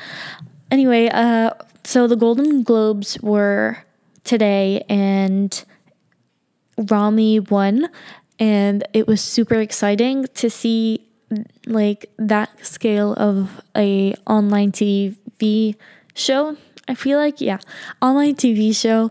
Anyway, 0.71 1.09
uh, 1.09 1.51
so 1.89 2.07
the 2.07 2.17
Golden 2.17 2.63
Globes 2.63 3.19
were 3.23 3.79
today, 4.23 4.85
and 4.91 5.65
Ramy 6.77 7.41
won, 7.41 7.89
and 8.39 8.87
it 8.93 9.07
was 9.07 9.23
super 9.23 9.55
exciting 9.55 10.27
to 10.35 10.51
see 10.51 11.09
like 11.67 12.11
that 12.19 12.51
scale 12.65 13.15
of 13.15 13.63
a 13.75 14.15
online 14.27 14.71
TV 14.71 15.77
show. 16.15 16.59
I 16.87 16.95
feel 16.95 17.19
like 17.19 17.41
yeah, 17.41 17.59
online 18.03 18.35
TV 18.35 18.77
show 18.77 19.11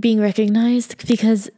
being 0.00 0.22
recognized 0.22 1.06
because 1.06 1.50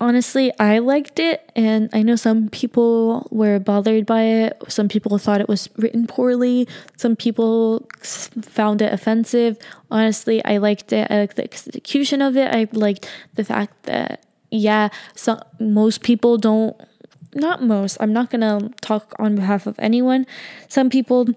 honestly, 0.00 0.52
I 0.58 0.78
liked 0.78 1.18
it, 1.18 1.50
and 1.56 1.90
I 1.92 2.02
know 2.02 2.16
some 2.16 2.48
people 2.48 3.28
were 3.30 3.58
bothered 3.58 4.06
by 4.06 4.22
it. 4.22 4.62
Some 4.68 4.88
people 4.88 5.18
thought 5.18 5.40
it 5.40 5.48
was 5.48 5.68
written 5.76 6.06
poorly. 6.06 6.68
Some 6.96 7.16
people 7.16 7.86
found 8.02 8.82
it 8.82 8.92
offensive. 8.92 9.58
Honestly, 9.90 10.44
I 10.44 10.58
liked 10.58 10.92
it. 10.92 11.10
I 11.10 11.18
liked 11.18 11.36
the 11.36 11.44
execution 11.44 12.22
of 12.22 12.36
it. 12.36 12.52
I 12.54 12.68
liked 12.72 13.08
the 13.34 13.44
fact 13.44 13.84
that 13.84 14.24
yeah, 14.50 14.88
some 15.14 15.40
most 15.58 16.02
people 16.02 16.38
don't. 16.38 16.76
Not 17.34 17.62
most. 17.62 17.98
I'm 18.00 18.12
not 18.12 18.30
gonna 18.30 18.70
talk 18.80 19.14
on 19.18 19.36
behalf 19.36 19.66
of 19.66 19.78
anyone. 19.78 20.26
Some 20.68 20.88
people 20.88 21.28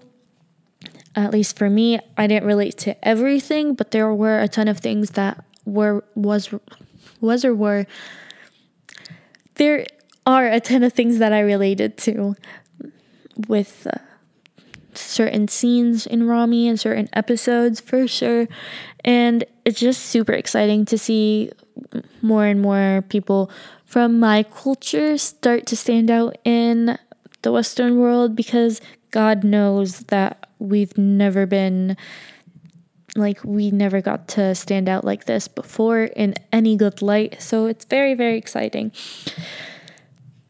at 1.14 1.30
least 1.30 1.58
for 1.58 1.68
me, 1.68 2.00
I 2.16 2.26
didn't 2.26 2.46
relate 2.46 2.78
to 2.78 3.06
everything, 3.06 3.74
but 3.74 3.90
there 3.90 4.12
were 4.14 4.40
a 4.40 4.48
ton 4.48 4.68
of 4.68 4.78
things 4.78 5.10
that 5.10 5.44
were 5.64 6.04
was 6.14 6.54
was 7.20 7.44
or 7.44 7.54
were 7.54 7.86
there 9.54 9.86
are 10.26 10.46
a 10.48 10.60
ton 10.60 10.82
of 10.82 10.92
things 10.92 11.18
that 11.18 11.32
I 11.32 11.40
related 11.40 11.96
to 11.98 12.36
with 13.48 13.86
uh, 13.86 13.98
certain 14.94 15.48
scenes 15.48 16.06
in 16.06 16.26
Ramy 16.26 16.68
and 16.68 16.78
certain 16.78 17.08
episodes 17.12 17.80
for 17.80 18.06
sure. 18.06 18.46
And 19.04 19.44
it's 19.64 19.80
just 19.80 20.02
super 20.02 20.32
exciting 20.32 20.84
to 20.86 20.98
see 20.98 21.50
more 22.20 22.46
and 22.46 22.60
more 22.60 23.04
people 23.08 23.50
from 23.84 24.20
my 24.20 24.42
culture 24.42 25.18
start 25.18 25.66
to 25.66 25.76
stand 25.76 26.10
out 26.10 26.36
in 26.44 26.98
the 27.42 27.52
Western 27.52 27.98
world 27.98 28.36
because 28.36 28.80
God 29.10 29.44
knows 29.44 30.00
that 30.04 30.48
we've 30.58 30.96
never 30.96 31.44
been 31.44 31.96
like 33.16 33.44
we 33.44 33.70
never 33.70 34.00
got 34.00 34.28
to 34.28 34.54
stand 34.54 34.88
out 34.88 35.04
like 35.04 35.24
this 35.26 35.48
before 35.48 36.04
in 36.04 36.34
any 36.52 36.76
good 36.76 37.02
light. 37.02 37.42
So 37.42 37.66
it's 37.66 37.84
very, 37.84 38.14
very 38.14 38.38
exciting. 38.38 38.92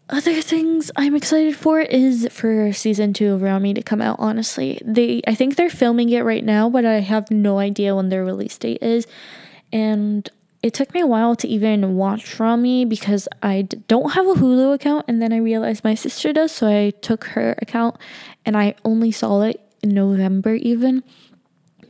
Other 0.08 0.42
things 0.42 0.90
I'm 0.94 1.16
excited 1.16 1.56
for 1.56 1.80
is 1.80 2.28
for 2.30 2.72
season 2.72 3.14
two 3.14 3.32
of 3.32 3.42
Ramy 3.42 3.72
to 3.74 3.82
come 3.82 4.02
out. 4.02 4.16
Honestly, 4.18 4.80
they 4.84 5.22
I 5.26 5.34
think 5.34 5.56
they're 5.56 5.70
filming 5.70 6.10
it 6.10 6.20
right 6.20 6.44
now, 6.44 6.68
but 6.68 6.84
I 6.84 7.00
have 7.00 7.30
no 7.30 7.58
idea 7.58 7.96
when 7.96 8.10
their 8.10 8.24
release 8.24 8.58
date 8.58 8.82
is. 8.82 9.06
And 9.72 10.28
it 10.62 10.74
took 10.74 10.92
me 10.92 11.00
a 11.00 11.06
while 11.06 11.34
to 11.36 11.48
even 11.48 11.96
watch 11.96 12.38
Ramy 12.38 12.84
because 12.84 13.26
I 13.42 13.62
don't 13.62 14.10
have 14.10 14.26
a 14.26 14.34
Hulu 14.34 14.74
account, 14.74 15.06
and 15.08 15.20
then 15.20 15.32
I 15.32 15.38
realized 15.38 15.82
my 15.82 15.94
sister 15.94 16.32
does, 16.32 16.52
so 16.52 16.68
I 16.68 16.90
took 16.90 17.24
her 17.24 17.56
account, 17.62 17.96
and 18.44 18.56
I 18.56 18.74
only 18.84 19.10
saw 19.10 19.42
it 19.42 19.60
in 19.82 19.94
November 19.94 20.54
even 20.54 21.02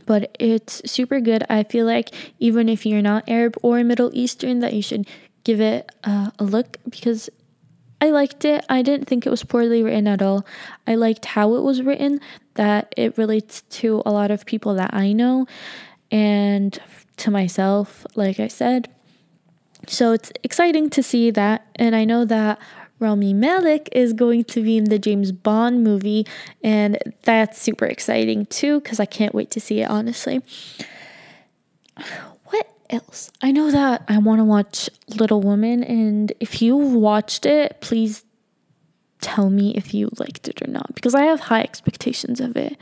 but 0.07 0.35
it's 0.39 0.83
super 0.91 1.21
good. 1.21 1.45
I 1.49 1.63
feel 1.65 1.87
like 1.87 2.15
even 2.39 2.69
if 2.69 2.85
you're 2.85 3.03
not 3.03 3.29
Arab 3.29 3.57
or 3.63 3.83
Middle 3.85 4.11
Eastern, 4.13 4.61
that 4.61 4.75
you 4.75 4.83
should 4.83 5.07
give 5.45 5.61
it 5.61 5.91
uh, 6.05 6.31
a 6.39 6.45
look 6.45 6.77
because 6.89 7.29
I 8.01 8.11
liked 8.11 8.45
it. 8.45 8.65
I 8.69 8.83
didn't 8.83 9.07
think 9.07 9.27
it 9.27 9.31
was 9.31 9.45
poorly 9.45 9.83
written 9.83 10.09
at 10.09 10.23
all. 10.23 10.45
I 10.87 10.97
liked 10.97 11.25
how 11.25 11.55
it 11.55 11.63
was 11.63 11.83
written, 11.83 12.21
that 12.55 12.93
it 12.97 13.17
relates 13.17 13.63
to 13.63 14.03
a 14.05 14.11
lot 14.11 14.31
of 14.31 14.45
people 14.45 14.75
that 14.75 14.93
I 14.93 15.13
know 15.13 15.47
and 16.11 16.79
to 17.19 17.31
myself, 17.31 18.05
like 18.17 18.41
I 18.41 18.49
said. 18.49 18.89
So 19.87 20.13
it's 20.13 20.33
exciting 20.43 20.91
to 20.91 21.03
see 21.03 21.31
that. 21.31 21.67
And 21.77 21.95
I 21.95 22.05
know 22.05 22.25
that 22.25 22.59
Rami 23.03 23.35
Malek 23.35 23.89
is 23.91 24.13
going 24.13 24.45
to 24.45 24.63
be 24.63 24.77
in 24.77 24.85
the 24.85 24.99
James 24.99 25.33
Bond 25.33 25.83
movie, 25.83 26.25
and 26.63 26.97
that's 27.25 27.61
super 27.61 27.85
exciting 27.85 28.47
too 28.47 28.81
because 28.81 29.01
I 29.01 29.07
can't 29.07 29.35
wait 29.35 29.51
to 29.51 29.61
see 29.61 29.81
it, 29.81 29.91
honestly. 29.91 30.41
What 32.45 32.69
else? 32.91 33.31
I 33.41 33.51
know 33.51 33.71
that 33.71 34.05
I 34.09 34.19
want 34.19 34.39
to 34.39 34.45
watch 34.45 34.91
Little 35.09 35.41
Women, 35.41 35.83
and 35.83 36.33
if 36.39 36.61
you've 36.63 36.93
watched 36.93 37.47
it, 37.47 37.81
please 37.81 38.25
tell 39.21 39.51
me 39.51 39.75
if 39.75 39.95
you 39.95 40.11
liked 40.19 40.47
it 40.49 40.61
or 40.63 40.71
not 40.71 40.95
because 40.95 41.15
I 41.15 41.23
have 41.23 41.41
high 41.41 41.63
expectations 41.63 42.41
of 42.41 42.57
it. 42.57 42.77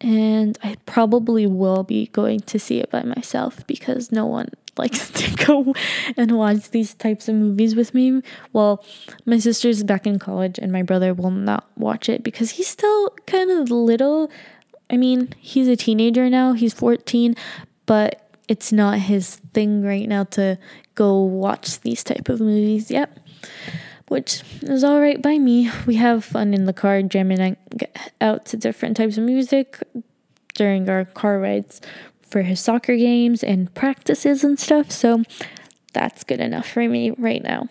And 0.00 0.56
I 0.62 0.76
probably 0.86 1.46
will 1.46 1.82
be 1.82 2.06
going 2.08 2.40
to 2.40 2.58
see 2.58 2.78
it 2.78 2.90
by 2.90 3.02
myself 3.02 3.66
because 3.66 4.12
no 4.12 4.26
one 4.26 4.48
likes 4.76 5.10
to 5.10 5.44
go 5.44 5.74
and 6.16 6.38
watch 6.38 6.70
these 6.70 6.94
types 6.94 7.28
of 7.28 7.34
movies 7.34 7.74
with 7.74 7.94
me. 7.94 8.22
Well, 8.52 8.84
my 9.26 9.38
sister's 9.38 9.82
back 9.82 10.06
in 10.06 10.18
college 10.20 10.58
and 10.58 10.70
my 10.70 10.82
brother 10.82 11.12
will 11.14 11.32
not 11.32 11.68
watch 11.76 12.08
it 12.08 12.22
because 12.22 12.50
he's 12.52 12.68
still 12.68 13.10
kind 13.26 13.50
of 13.50 13.70
little. 13.70 14.30
I 14.88 14.96
mean, 14.96 15.34
he's 15.38 15.66
a 15.66 15.76
teenager 15.76 16.30
now, 16.30 16.52
he's 16.52 16.74
14, 16.74 17.34
but 17.86 18.28
it's 18.46 18.72
not 18.72 19.00
his 19.00 19.36
thing 19.36 19.82
right 19.82 20.08
now 20.08 20.24
to 20.24 20.58
go 20.94 21.20
watch 21.20 21.80
these 21.80 22.02
type 22.02 22.28
of 22.28 22.40
movies 22.40 22.90
yet. 22.90 23.18
Which 24.08 24.42
is 24.62 24.82
all 24.82 25.00
right 25.00 25.20
by 25.20 25.38
me. 25.38 25.70
We 25.86 25.96
have 25.96 26.24
fun 26.24 26.54
in 26.54 26.64
the 26.64 26.72
car 26.72 27.02
jamming 27.02 27.56
out 28.20 28.46
to 28.46 28.56
different 28.56 28.96
types 28.96 29.18
of 29.18 29.24
music 29.24 29.78
during 30.54 30.88
our 30.88 31.04
car 31.04 31.38
rides 31.38 31.80
for 32.22 32.42
his 32.42 32.60
soccer 32.60 32.96
games 32.96 33.42
and 33.42 33.72
practices 33.74 34.44
and 34.44 34.58
stuff. 34.58 34.90
So 34.90 35.22
that's 35.92 36.24
good 36.24 36.40
enough 36.40 36.68
for 36.68 36.88
me 36.88 37.10
right 37.12 37.42
now. 37.42 37.68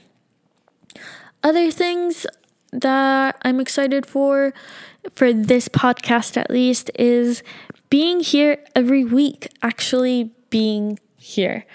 Other 1.43 1.71
things 1.71 2.25
that 2.71 3.37
I'm 3.43 3.59
excited 3.59 4.05
for, 4.05 4.53
for 5.13 5.33
this 5.33 5.67
podcast 5.67 6.37
at 6.37 6.49
least, 6.49 6.91
is 6.95 7.43
being 7.89 8.19
here 8.19 8.57
every 8.75 9.03
week, 9.03 9.49
actually 9.61 10.31
being 10.49 10.99
here 11.17 11.65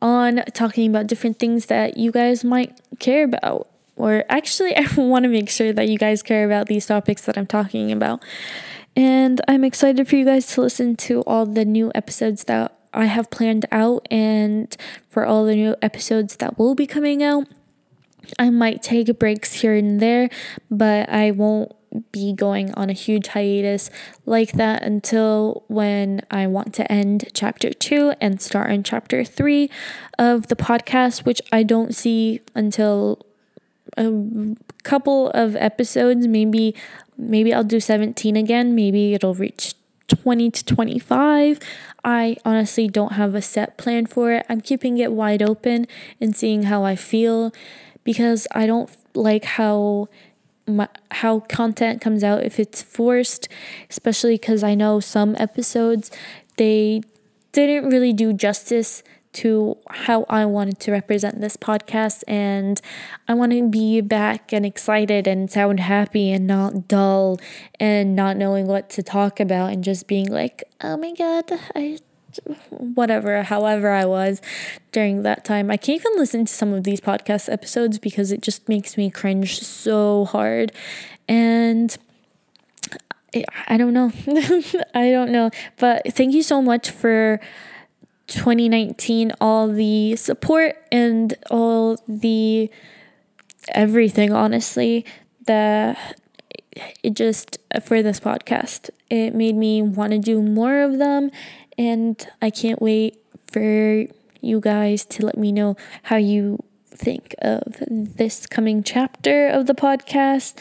on 0.00 0.42
talking 0.54 0.88
about 0.88 1.06
different 1.06 1.38
things 1.38 1.66
that 1.66 1.96
you 1.96 2.12
guys 2.12 2.44
might 2.44 2.80
care 2.98 3.24
about. 3.24 3.68
Or 3.98 4.24
actually, 4.28 4.74
I 4.76 4.86
want 4.96 5.24
to 5.24 5.28
make 5.28 5.50
sure 5.50 5.72
that 5.72 5.88
you 5.88 5.98
guys 5.98 6.22
care 6.22 6.46
about 6.46 6.68
these 6.68 6.86
topics 6.86 7.22
that 7.22 7.36
I'm 7.36 7.46
talking 7.46 7.92
about. 7.92 8.22
And 8.96 9.40
I'm 9.46 9.64
excited 9.64 10.08
for 10.08 10.16
you 10.16 10.24
guys 10.24 10.46
to 10.54 10.62
listen 10.62 10.96
to 10.96 11.20
all 11.22 11.44
the 11.44 11.64
new 11.64 11.92
episodes 11.94 12.44
that 12.44 12.74
I 12.94 13.04
have 13.04 13.30
planned 13.30 13.66
out 13.70 14.06
and 14.10 14.74
for 15.10 15.26
all 15.26 15.44
the 15.44 15.54
new 15.54 15.76
episodes 15.82 16.36
that 16.36 16.58
will 16.58 16.74
be 16.74 16.86
coming 16.86 17.22
out. 17.22 17.46
I 18.38 18.50
might 18.50 18.82
take 18.82 19.16
breaks 19.18 19.54
here 19.54 19.74
and 19.74 20.00
there, 20.00 20.30
but 20.70 21.08
I 21.08 21.30
won't 21.30 21.72
be 22.12 22.32
going 22.32 22.72
on 22.74 22.90
a 22.90 22.92
huge 22.92 23.28
hiatus 23.28 23.90
like 24.26 24.52
that 24.52 24.82
until 24.82 25.64
when 25.68 26.20
I 26.30 26.46
want 26.46 26.74
to 26.74 26.92
end 26.92 27.30
chapter 27.32 27.72
two 27.72 28.14
and 28.20 28.40
start 28.40 28.70
in 28.70 28.82
chapter 28.82 29.24
three 29.24 29.70
of 30.18 30.48
the 30.48 30.56
podcast, 30.56 31.24
which 31.24 31.40
I 31.52 31.62
don't 31.62 31.94
see 31.94 32.40
until 32.54 33.24
a 33.98 34.56
couple 34.82 35.30
of 35.30 35.56
episodes. 35.56 36.26
Maybe, 36.26 36.74
maybe 37.16 37.52
I'll 37.52 37.64
do 37.64 37.80
17 37.80 38.36
again. 38.36 38.74
Maybe 38.74 39.14
it'll 39.14 39.34
reach 39.34 39.74
20 40.08 40.50
to 40.50 40.64
25. 40.64 41.60
I 42.04 42.36
honestly 42.44 42.88
don't 42.88 43.12
have 43.12 43.34
a 43.34 43.42
set 43.42 43.76
plan 43.76 44.06
for 44.06 44.32
it. 44.32 44.46
I'm 44.48 44.60
keeping 44.60 44.98
it 44.98 45.12
wide 45.12 45.42
open 45.42 45.86
and 46.20 46.34
seeing 46.34 46.64
how 46.64 46.84
I 46.84 46.96
feel 46.96 47.52
because 48.04 48.46
I 48.52 48.66
don't 48.66 48.90
like 49.14 49.44
how 49.44 50.08
my, 50.66 50.88
how 51.10 51.40
content 51.40 52.00
comes 52.00 52.22
out 52.22 52.44
if 52.44 52.58
it's 52.60 52.82
forced, 52.82 53.48
especially 53.90 54.34
because 54.34 54.62
I 54.62 54.74
know 54.74 55.00
some 55.00 55.34
episodes 55.38 56.10
they 56.56 57.02
didn't 57.52 57.88
really 57.88 58.12
do 58.12 58.32
justice 58.32 59.02
to 59.38 59.76
how 59.90 60.26
I 60.28 60.44
wanted 60.44 60.80
to 60.80 60.92
represent 60.92 61.40
this 61.40 61.56
podcast. 61.56 62.24
And 62.26 62.80
I 63.28 63.34
want 63.34 63.52
to 63.52 63.68
be 63.68 64.00
back 64.00 64.52
and 64.52 64.66
excited 64.66 65.26
and 65.26 65.50
sound 65.50 65.80
happy 65.80 66.30
and 66.32 66.46
not 66.46 66.88
dull 66.88 67.38
and 67.78 68.16
not 68.16 68.36
knowing 68.36 68.66
what 68.66 68.90
to 68.90 69.02
talk 69.02 69.40
about 69.40 69.72
and 69.72 69.84
just 69.84 70.08
being 70.08 70.28
like, 70.28 70.64
oh 70.82 70.96
my 70.96 71.12
God, 71.12 71.44
I 71.74 71.98
whatever, 72.70 73.42
however 73.42 73.90
I 73.90 74.04
was 74.04 74.40
during 74.92 75.22
that 75.22 75.44
time. 75.44 75.70
I 75.70 75.76
can't 75.76 76.00
even 76.00 76.16
listen 76.16 76.44
to 76.44 76.52
some 76.52 76.72
of 76.72 76.84
these 76.84 77.00
podcast 77.00 77.52
episodes 77.52 77.98
because 77.98 78.32
it 78.32 78.42
just 78.42 78.68
makes 78.68 78.96
me 78.96 79.10
cringe 79.10 79.60
so 79.60 80.24
hard. 80.24 80.72
And 81.28 81.96
I 83.68 83.76
don't 83.76 83.92
know. 83.92 84.12
I 84.94 85.10
don't 85.10 85.30
know. 85.30 85.50
But 85.78 86.12
thank 86.14 86.34
you 86.34 86.42
so 86.42 86.62
much 86.62 86.90
for 86.90 87.40
2019, 88.28 89.32
all 89.40 89.68
the 89.68 90.16
support 90.16 90.76
and 90.92 91.34
all 91.50 91.98
the 92.06 92.70
everything, 93.74 94.32
honestly, 94.32 95.04
that 95.46 96.20
it 97.02 97.14
just 97.14 97.58
for 97.82 98.02
this 98.02 98.20
podcast. 98.20 98.90
It 99.10 99.34
made 99.34 99.56
me 99.56 99.82
want 99.82 100.12
to 100.12 100.18
do 100.18 100.42
more 100.42 100.80
of 100.82 100.98
them 100.98 101.30
and 101.76 102.26
I 102.42 102.50
can't 102.50 102.82
wait 102.82 103.18
for 103.50 104.06
you 104.40 104.60
guys 104.60 105.04
to 105.06 105.24
let 105.24 105.38
me 105.38 105.52
know 105.52 105.76
how 106.04 106.16
you 106.16 106.62
think 106.86 107.34
of 107.40 107.62
this 107.88 108.46
coming 108.46 108.82
chapter 108.82 109.48
of 109.48 109.66
the 109.66 109.74
podcast. 109.74 110.54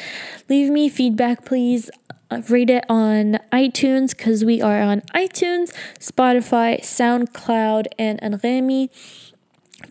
Leave 0.50 0.72
me 0.72 0.88
feedback, 0.90 1.46
please. 1.46 1.90
Rate 2.30 2.70
it 2.70 2.84
on 2.90 3.40
iTunes 3.54 4.16
because 4.16 4.44
we 4.44 4.62
are 4.62 4.82
on 4.82 5.02
iTunes, 5.16 5.74
Spotify, 5.98 6.82
SoundCloud, 6.82 7.86
and 7.98 8.20
Anremi. 8.20 8.90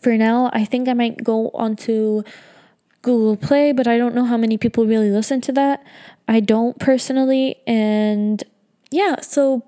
For 0.02 0.18
now, 0.18 0.50
I 0.52 0.66
think 0.66 0.86
I 0.86 0.92
might 0.92 1.24
go 1.24 1.48
onto 1.54 2.24
Google 3.00 3.36
Play, 3.36 3.72
but 3.72 3.86
I 3.86 3.96
don't 3.96 4.14
know 4.14 4.24
how 4.24 4.36
many 4.36 4.58
people 4.58 4.84
really 4.84 5.10
listen 5.10 5.40
to 5.42 5.52
that. 5.52 5.82
I 6.28 6.40
don't 6.40 6.78
personally, 6.78 7.56
and 7.66 8.44
yeah, 8.90 9.20
so 9.22 9.64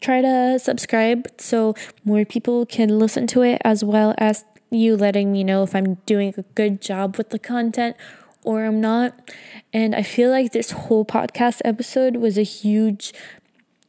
try 0.00 0.20
to 0.20 0.58
subscribe 0.58 1.28
so 1.38 1.74
more 2.04 2.24
people 2.26 2.66
can 2.66 2.98
listen 2.98 3.26
to 3.28 3.42
it, 3.42 3.62
as 3.64 3.82
well 3.82 4.14
as 4.18 4.44
you 4.70 4.96
letting 4.96 5.32
me 5.32 5.42
know 5.42 5.62
if 5.62 5.74
I'm 5.74 5.94
doing 6.06 6.34
a 6.36 6.42
good 6.54 6.80
job 6.80 7.16
with 7.16 7.30
the 7.30 7.38
content 7.38 7.96
or 8.44 8.64
I'm 8.64 8.80
not. 8.80 9.30
And 9.72 9.94
I 9.94 10.02
feel 10.02 10.30
like 10.30 10.52
this 10.52 10.70
whole 10.72 11.04
podcast 11.04 11.60
episode 11.64 12.16
was 12.16 12.38
a 12.38 12.42
huge 12.42 13.12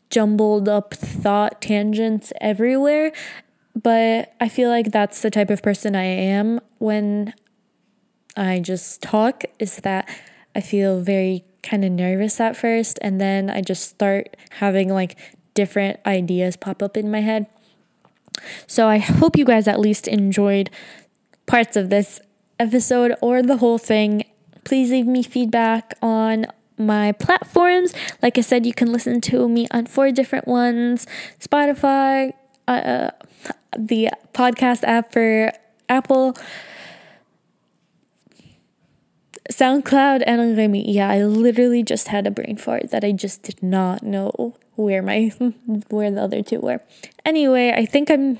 jumbled 0.09 0.67
up 0.67 0.93
thought 0.93 1.61
tangents 1.61 2.33
everywhere. 2.41 3.11
But 3.81 4.33
I 4.39 4.49
feel 4.49 4.69
like 4.69 4.91
that's 4.91 5.21
the 5.21 5.31
type 5.31 5.49
of 5.49 5.63
person 5.63 5.95
I 5.95 6.03
am 6.03 6.59
when 6.77 7.33
I 8.35 8.59
just 8.59 9.01
talk, 9.01 9.43
is 9.59 9.77
that 9.77 10.09
I 10.55 10.61
feel 10.61 11.01
very 11.01 11.43
kind 11.63 11.85
of 11.85 11.91
nervous 11.91 12.39
at 12.39 12.57
first 12.57 12.97
and 13.01 13.21
then 13.21 13.49
I 13.49 13.61
just 13.61 13.87
start 13.87 14.35
having 14.51 14.89
like 14.89 15.15
different 15.53 15.99
ideas 16.05 16.55
pop 16.55 16.81
up 16.81 16.97
in 16.97 17.11
my 17.11 17.21
head. 17.21 17.45
So 18.67 18.87
I 18.87 18.97
hope 18.97 19.37
you 19.37 19.45
guys 19.45 19.67
at 19.67 19.79
least 19.79 20.07
enjoyed 20.07 20.69
parts 21.45 21.75
of 21.75 21.89
this 21.89 22.19
episode 22.59 23.15
or 23.21 23.41
the 23.41 23.57
whole 23.57 23.77
thing. 23.77 24.23
Please 24.71 24.89
leave 24.89 25.05
me 25.05 25.21
feedback 25.21 25.97
on 26.01 26.45
my 26.77 27.11
platforms. 27.11 27.93
Like 28.21 28.37
I 28.37 28.41
said, 28.41 28.65
you 28.65 28.73
can 28.73 28.89
listen 28.93 29.19
to 29.19 29.49
me 29.49 29.67
on 29.69 29.85
four 29.85 30.13
different 30.13 30.47
ones 30.47 31.05
Spotify, 31.41 32.31
uh, 32.69 32.71
uh 32.71 33.11
the 33.77 34.11
podcast 34.33 34.85
app 34.85 35.11
for 35.11 35.51
Apple, 35.89 36.37
SoundCloud, 39.51 40.23
and 40.25 40.55
Remy. 40.55 40.89
Yeah, 40.89 41.09
I 41.09 41.25
literally 41.25 41.83
just 41.83 42.07
had 42.07 42.25
a 42.25 42.31
brain 42.31 42.55
fart 42.55 42.91
that 42.91 43.03
I 43.03 43.11
just 43.11 43.43
did 43.43 43.61
not 43.61 44.03
know 44.03 44.55
where 44.75 45.01
my 45.01 45.33
where 45.89 46.11
the 46.11 46.21
other 46.21 46.41
two 46.41 46.61
were. 46.61 46.79
Anyway, 47.25 47.73
I 47.75 47.85
think 47.85 48.09
I'm 48.09 48.39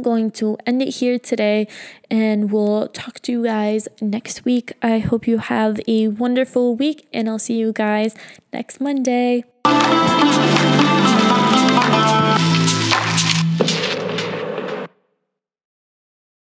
going 0.00 0.30
to 0.32 0.56
end 0.66 0.82
it 0.82 0.96
here 0.96 1.18
today 1.18 1.68
and 2.10 2.50
we'll 2.50 2.88
talk 2.88 3.20
to 3.20 3.32
you 3.32 3.44
guys 3.44 3.88
next 4.00 4.44
week. 4.44 4.72
I 4.82 4.98
hope 4.98 5.26
you 5.26 5.38
have 5.38 5.80
a 5.86 6.08
wonderful 6.08 6.74
week 6.76 7.06
and 7.12 7.28
I'll 7.28 7.38
see 7.38 7.58
you 7.58 7.72
guys 7.72 8.14
next 8.52 8.80
Monday. 8.80 9.44